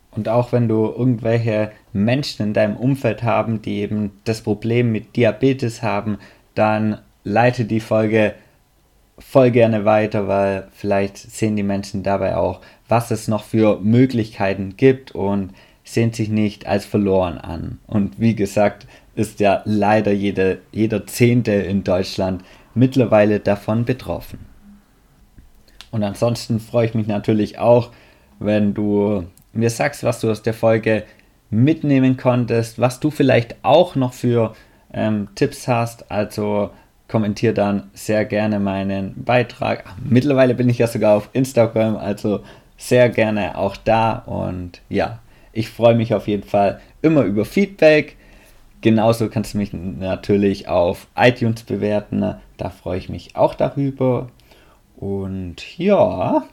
Und 0.09 0.29
auch 0.29 0.51
wenn 0.51 0.67
du 0.67 0.87
irgendwelche 0.87 1.71
Menschen 1.93 2.47
in 2.47 2.53
deinem 2.53 2.75
Umfeld 2.75 3.21
haben, 3.21 3.61
die 3.61 3.81
eben 3.81 4.13
das 4.23 4.41
Problem 4.41 4.91
mit 4.91 5.15
Diabetes 5.15 5.83
haben, 5.83 6.17
dann 6.55 6.97
leite 7.23 7.65
die 7.65 7.79
Folge 7.79 8.33
voll 9.19 9.51
gerne 9.51 9.85
weiter, 9.85 10.27
weil 10.27 10.67
vielleicht 10.71 11.17
sehen 11.17 11.55
die 11.55 11.63
Menschen 11.63 12.03
dabei 12.03 12.37
auch, 12.37 12.61
was 12.87 13.11
es 13.11 13.27
noch 13.27 13.43
für 13.43 13.79
Möglichkeiten 13.79 14.75
gibt 14.77 15.11
und 15.11 15.53
sehen 15.83 16.13
sich 16.13 16.29
nicht 16.29 16.67
als 16.67 16.85
verloren 16.85 17.37
an. 17.37 17.79
Und 17.87 18.19
wie 18.19 18.35
gesagt, 18.35 18.87
ist 19.15 19.39
ja 19.39 19.61
leider 19.65 20.11
jede, 20.11 20.59
jeder 20.71 21.07
Zehnte 21.07 21.53
in 21.53 21.83
Deutschland 21.83 22.43
mittlerweile 22.75 23.39
davon 23.39 23.85
betroffen. 23.85 24.39
Und 25.89 26.03
ansonsten 26.03 26.59
freue 26.59 26.85
ich 26.85 26.93
mich 26.93 27.07
natürlich 27.07 27.57
auch, 27.57 27.91
wenn 28.39 28.73
du 28.73 29.25
mir 29.53 29.69
sagst, 29.69 30.03
was 30.03 30.21
du 30.21 30.29
aus 30.29 30.43
der 30.43 30.53
Folge 30.53 31.03
mitnehmen 31.49 32.17
konntest, 32.17 32.79
was 32.79 32.99
du 32.99 33.09
vielleicht 33.09 33.55
auch 33.63 33.95
noch 33.95 34.13
für 34.13 34.53
ähm, 34.93 35.29
Tipps 35.35 35.67
hast. 35.67 36.11
Also 36.11 36.69
kommentiere 37.07 37.53
dann 37.53 37.89
sehr 37.93 38.25
gerne 38.25 38.59
meinen 38.59 39.23
Beitrag. 39.23 39.85
Mittlerweile 40.03 40.55
bin 40.55 40.69
ich 40.69 40.77
ja 40.77 40.87
sogar 40.87 41.15
auf 41.15 41.29
Instagram, 41.33 41.95
also 41.95 42.41
sehr 42.77 43.09
gerne 43.09 43.57
auch 43.57 43.77
da. 43.77 44.19
Und 44.25 44.81
ja, 44.89 45.19
ich 45.53 45.69
freue 45.69 45.95
mich 45.95 46.13
auf 46.13 46.27
jeden 46.27 46.43
Fall 46.43 46.79
immer 47.01 47.23
über 47.23 47.45
Feedback. 47.45 48.17
Genauso 48.81 49.29
kannst 49.29 49.53
du 49.53 49.57
mich 49.57 49.73
natürlich 49.73 50.67
auf 50.67 51.07
iTunes 51.15 51.63
bewerten. 51.63 52.35
Da 52.57 52.69
freue 52.69 52.99
ich 52.99 53.09
mich 53.09 53.35
auch 53.35 53.55
darüber. 53.55 54.27
Und 54.95 55.77
ja, 55.77 56.43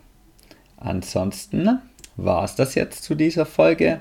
ansonsten 0.76 1.80
war 2.16 2.44
es 2.44 2.54
das 2.54 2.74
jetzt 2.74 3.02
zu 3.02 3.14
dieser 3.14 3.44
Folge. 3.44 4.00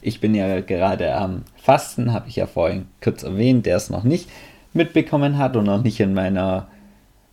Ich 0.00 0.20
bin 0.20 0.34
ja 0.34 0.60
gerade 0.60 1.14
am 1.14 1.44
Fasten, 1.56 2.12
habe 2.12 2.28
ich 2.28 2.36
ja 2.36 2.46
vorhin 2.46 2.88
kurz 3.00 3.22
erwähnt, 3.22 3.66
der 3.66 3.76
es 3.76 3.88
noch 3.88 4.02
nicht 4.02 4.28
mitbekommen 4.74 5.38
hat 5.38 5.56
und 5.56 5.64
noch 5.64 5.82
nicht 5.82 6.00
in 6.00 6.14
meiner 6.14 6.68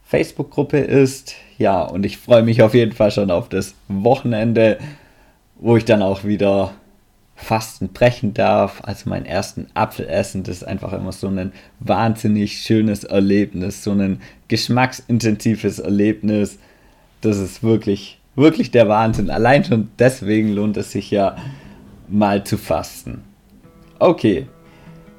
Facebook-Gruppe 0.04 0.80
ist. 0.80 1.36
Ja, 1.58 1.82
und 1.82 2.06
ich 2.06 2.17
freue 2.17 2.43
mich 2.43 2.62
auf 2.62 2.73
jeden 2.73 2.93
Fall 2.93 3.12
schon 3.12 3.32
auf 3.32 3.49
das 3.49 3.75
Wochenende, 3.88 4.80
wo 5.58 5.78
ich 5.78 5.86
dann 5.86 6.02
auch 6.02 6.23
wieder 6.23 6.73
Fasten 7.36 7.89
brechen 7.89 8.34
darf, 8.34 8.82
also 8.84 9.10
meinen 9.10 9.25
ersten 9.25 9.67
Apfel 9.73 10.08
essen. 10.08 10.43
Das 10.43 10.58
ist 10.58 10.63
einfach 10.63 10.93
immer 10.93 11.12
so 11.12 11.28
ein 11.28 11.54
wahnsinnig 11.80 12.60
schönes 12.60 13.04
Erlebnis, 13.04 13.84
so 13.84 13.91
ein 13.91 14.21
geschmacksintensives 14.47 15.80
Erlebnis. 15.80 16.60
Das 17.21 17.38
ist 17.38 17.63
wirklich, 17.63 18.19
wirklich 18.36 18.71
der 18.71 18.89
Wahnsinn. 18.89 19.30
Allein 19.30 19.63
schon 19.63 19.89
deswegen 19.99 20.49
lohnt 20.49 20.75
es 20.78 20.91
sich 20.91 21.12
ja 21.12 21.38
mal 22.10 22.43
zu 22.43 22.58
fasten. 22.58 23.23
Okay, 23.99 24.47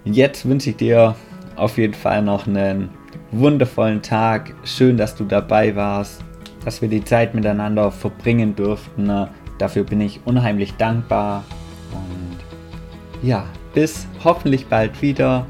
Jetzt 0.05 0.49
wünsche 0.49 0.71
ich 0.71 0.77
dir 0.77 1.15
auf 1.57 1.79
jeden 1.79 1.95
Fall 1.95 2.23
noch 2.23 2.47
einen 2.47 2.91
wundervollen 3.33 4.03
Tag. 4.03 4.55
Schön, 4.65 4.97
dass 4.97 5.15
du 5.15 5.25
dabei 5.25 5.77
warst, 5.77 6.23
dass 6.65 6.83
wir 6.83 6.89
die 6.89 7.05
Zeit 7.05 7.35
miteinander 7.35 7.91
verbringen 7.91 8.57
durften. 8.57 9.29
Dafür 9.59 9.85
bin 9.85 10.01
ich 10.01 10.21
unheimlich 10.25 10.75
dankbar. 10.75 11.45
Und 11.93 12.39
ja, 13.27 13.45
bis 13.75 14.07
hoffentlich 14.25 14.67
bald 14.67 15.01
wieder. 15.03 15.47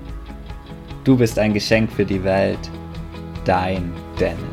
Du 1.05 1.17
bist 1.17 1.39
ein 1.39 1.55
Geschenk 1.55 1.91
für 1.93 2.05
die 2.05 2.23
Welt. 2.25 2.59
Dein 3.45 3.93
Dennis. 4.19 4.50